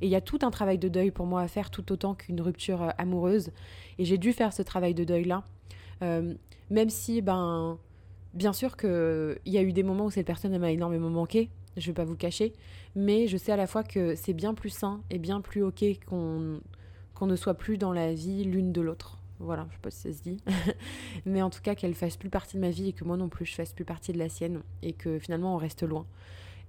Et 0.00 0.06
il 0.06 0.10
y 0.10 0.16
a 0.16 0.22
tout 0.22 0.38
un 0.42 0.50
travail 0.50 0.78
de 0.78 0.88
deuil 0.88 1.10
pour 1.10 1.26
moi 1.26 1.42
à 1.42 1.48
faire 1.48 1.70
tout 1.70 1.92
autant 1.92 2.14
qu'une 2.14 2.40
rupture 2.40 2.92
amoureuse. 2.96 3.50
Et 3.98 4.04
j'ai 4.04 4.16
dû 4.16 4.32
faire 4.32 4.52
ce 4.54 4.62
travail 4.62 4.94
de 4.94 5.04
deuil 5.04 5.24
là. 5.24 5.42
même 6.00 6.88
si 6.88 7.20
ben 7.20 7.78
Bien 8.34 8.52
sûr 8.52 8.76
qu'il 8.76 9.38
y 9.46 9.58
a 9.58 9.62
eu 9.62 9.72
des 9.72 9.84
moments 9.84 10.06
où 10.06 10.10
cette 10.10 10.26
personne 10.26 10.58
m'a 10.58 10.72
énormément 10.72 11.08
manqué, 11.08 11.50
je 11.76 11.86
vais 11.86 11.92
pas 11.92 12.04
vous 12.04 12.16
cacher, 12.16 12.52
mais 12.96 13.28
je 13.28 13.36
sais 13.36 13.52
à 13.52 13.56
la 13.56 13.68
fois 13.68 13.84
que 13.84 14.16
c'est 14.16 14.32
bien 14.32 14.54
plus 14.54 14.70
sain 14.70 15.00
et 15.08 15.18
bien 15.18 15.40
plus 15.40 15.62
ok 15.62 15.84
qu'on 16.06 16.60
qu'on 17.14 17.26
ne 17.26 17.36
soit 17.36 17.54
plus 17.54 17.78
dans 17.78 17.92
la 17.92 18.12
vie 18.12 18.42
l'une 18.42 18.72
de 18.72 18.80
l'autre. 18.80 19.18
Voilà, 19.38 19.66
je 19.70 19.74
sais 19.74 19.80
pas 19.80 19.90
si 19.90 20.00
ça 20.00 20.12
se 20.12 20.22
dit. 20.22 20.38
mais 21.26 21.42
en 21.42 21.50
tout 21.50 21.60
cas, 21.62 21.76
qu'elle 21.76 21.94
fasse 21.94 22.16
plus 22.16 22.28
partie 22.28 22.56
de 22.56 22.60
ma 22.60 22.70
vie 22.70 22.88
et 22.88 22.92
que 22.92 23.04
moi 23.04 23.16
non 23.16 23.28
plus 23.28 23.46
je 23.46 23.54
fasse 23.54 23.72
plus 23.72 23.84
partie 23.84 24.12
de 24.12 24.18
la 24.18 24.28
sienne 24.28 24.62
et 24.82 24.94
que 24.94 25.20
finalement 25.20 25.54
on 25.54 25.56
reste 25.56 25.84
loin. 25.84 26.06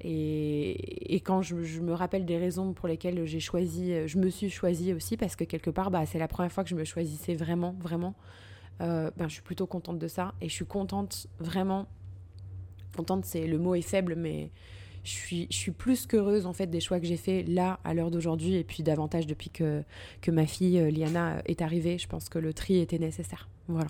Et, 0.01 1.15
et 1.15 1.19
quand 1.19 1.41
je, 1.41 1.63
je, 1.63 1.81
me 1.81 1.93
rappelle 1.93 2.25
des 2.25 2.37
raisons 2.37 2.73
pour 2.73 2.87
lesquelles 2.87 3.25
j'ai 3.25 3.39
choisi, 3.39 4.07
je 4.07 4.19
me 4.19 4.29
suis 4.29 4.51
choisie 4.51 4.93
aussi 4.93 5.17
parce 5.17 5.35
que 5.35 5.45
quelque 5.45 5.71
part, 5.71 5.89
bah, 5.89 6.05
c'est 6.05 6.19
la 6.19 6.27
première 6.27 6.51
fois 6.51 6.63
que 6.63 6.69
je 6.69 6.75
me 6.75 6.83
choisissais 6.83 7.33
vraiment, 7.33 7.75
vraiment. 7.79 8.13
Euh, 8.81 9.11
ben, 9.17 9.27
je 9.27 9.33
suis 9.33 9.41
plutôt 9.41 9.67
contente 9.67 9.99
de 9.99 10.07
ça. 10.07 10.33
Et 10.41 10.49
je 10.49 10.53
suis 10.53 10.65
contente, 10.65 11.27
vraiment. 11.39 11.87
Contente, 12.95 13.25
c'est 13.25 13.47
le 13.47 13.57
mot 13.57 13.75
est 13.75 13.81
faible, 13.81 14.15
mais 14.15 14.51
je 15.03 15.11
suis, 15.11 15.47
je 15.49 15.55
suis 15.55 15.71
plus 15.71 16.07
qu'heureuse 16.07 16.45
en 16.45 16.53
fait 16.53 16.67
des 16.67 16.79
choix 16.79 16.99
que 16.99 17.05
j'ai 17.05 17.17
faits 17.17 17.47
là, 17.47 17.79
à 17.83 17.93
l'heure 17.93 18.09
d'aujourd'hui, 18.09 18.55
et 18.55 18.63
puis 18.63 18.83
davantage 18.83 19.27
depuis 19.27 19.49
que, 19.49 19.83
que 20.21 20.31
ma 20.31 20.45
fille 20.45 20.79
euh, 20.79 20.89
Liana 20.89 21.41
est 21.45 21.61
arrivée. 21.61 21.97
Je 21.97 22.07
pense 22.07 22.29
que 22.29 22.39
le 22.39 22.53
tri 22.53 22.79
était 22.79 22.99
nécessaire. 22.99 23.47
Voilà. 23.67 23.89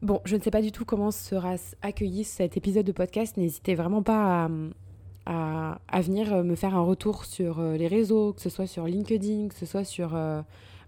Bon, 0.00 0.20
je 0.24 0.36
ne 0.36 0.40
sais 0.40 0.52
pas 0.52 0.62
du 0.62 0.70
tout 0.70 0.84
comment 0.84 1.10
sera 1.10 1.56
accueilli 1.82 2.22
cet 2.22 2.56
épisode 2.56 2.86
de 2.86 2.92
podcast. 2.92 3.36
N'hésitez 3.36 3.74
vraiment 3.74 4.02
pas 4.02 4.48
à, 5.26 5.80
à, 5.88 6.00
venir 6.00 6.44
me 6.44 6.54
faire 6.54 6.76
un 6.76 6.82
retour 6.82 7.24
sur 7.24 7.58
euh, 7.58 7.76
les 7.76 7.88
réseaux, 7.88 8.32
que 8.32 8.40
ce 8.40 8.48
soit 8.48 8.68
sur 8.68 8.86
LinkedIn, 8.86 9.48
que 9.48 9.56
ce 9.56 9.66
soit 9.66 9.84
sur 9.84 10.14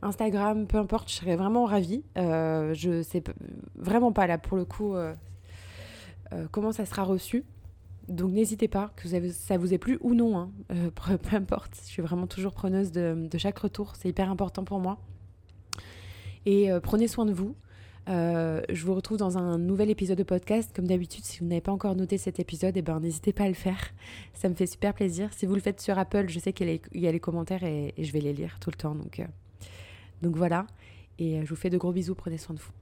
Instagram, 0.03 0.67
peu 0.67 0.79
importe, 0.79 1.11
je 1.11 1.15
serais 1.17 1.37
vraiment 1.37 1.67
ravie. 1.67 2.03
Euh, 2.17 2.73
je 2.75 3.03
sais 3.03 3.23
vraiment 3.77 4.13
pas 4.13 4.27
là 4.27 4.39
pour 4.39 4.57
le 4.57 4.65
coup 4.65 4.95
euh, 4.95 5.15
euh, 6.33 6.47
comment 6.51 6.73
ça 6.73 6.87
sera 6.87 7.03
reçu. 7.03 7.45
Donc 8.09 8.33
n'hésitez 8.33 8.67
pas, 8.67 8.93
que 8.97 9.09
ça 9.31 9.59
vous 9.59 9.75
ait 9.75 9.79
plu 9.79 9.99
ou 10.01 10.15
non, 10.15 10.37
hein. 10.37 10.51
peu 11.05 11.37
importe. 11.37 11.79
Je 11.85 11.89
suis 11.89 12.03
vraiment 12.03 12.27
toujours 12.27 12.53
preneuse 12.53 12.91
de, 12.91 13.29
chaque 13.37 13.59
retour, 13.59 13.95
c'est 13.97 14.09
hyper 14.09 14.31
important 14.31 14.65
pour 14.65 14.81
moi. 14.81 14.99
Et 16.45 16.71
prenez 16.83 17.07
soin 17.07 17.25
de 17.25 17.33
vous. 17.33 17.55
je 18.09 18.85
vous 18.85 18.95
retrouve 18.95 19.19
dans 19.19 19.39
un 19.39 19.59
nouvel 19.59 19.91
épisode 19.91 20.19
de 20.19 20.25
podcast. 20.25 20.73
Comme 20.75 20.89
d'habitude, 20.89 21.25
si 21.25 21.39
vous 21.39 21.47
n'avez 21.47 21.61
pas 21.61 21.71
encore 21.71 21.95
noté 21.95 22.19
cet 22.19 22.41
épisode, 22.41 22.77
eh 22.77 22.83
ben, 22.83 22.99
n'hésitez 22.99 23.33
pas 23.33 23.45
à 23.45 23.49
le 23.49 23.55
faire. 23.55 23.93
Ça 24.35 24.49
me 24.49 24.55
fait 24.55 24.67
super 24.67 24.93
plaisir. 24.93 25.33
Si 25.33 25.47
vous 25.47 25.55
le 25.55 25.61
faites 25.61 25.81
sur 25.81 25.97
Apple, 25.97 26.25
je 26.29 26.41
sais 26.41 26.53
qu'il 26.53 26.81
y 26.95 27.07
a 27.07 27.13
les 27.13 27.21
commentaires 27.21 27.63
et, 27.63 27.95
et, 27.97 28.03
je 28.03 28.13
vais 28.13 28.21
les 28.21 28.33
lire 28.33 28.59
tout 28.61 28.71
le 28.71 28.77
temps. 28.77 28.97
Donc, 28.97 29.23
donc 30.23 30.37
voilà, 30.37 30.67
et 31.19 31.39
euh, 31.39 31.45
je 31.45 31.51
vous 31.51 31.57
fais 31.57 31.71
de 31.71 31.79
gros 31.79 31.93
bisous, 31.93 32.15
prenez 32.15 32.39
soin 32.39 32.55
de 32.55 32.61
vous. 32.61 32.73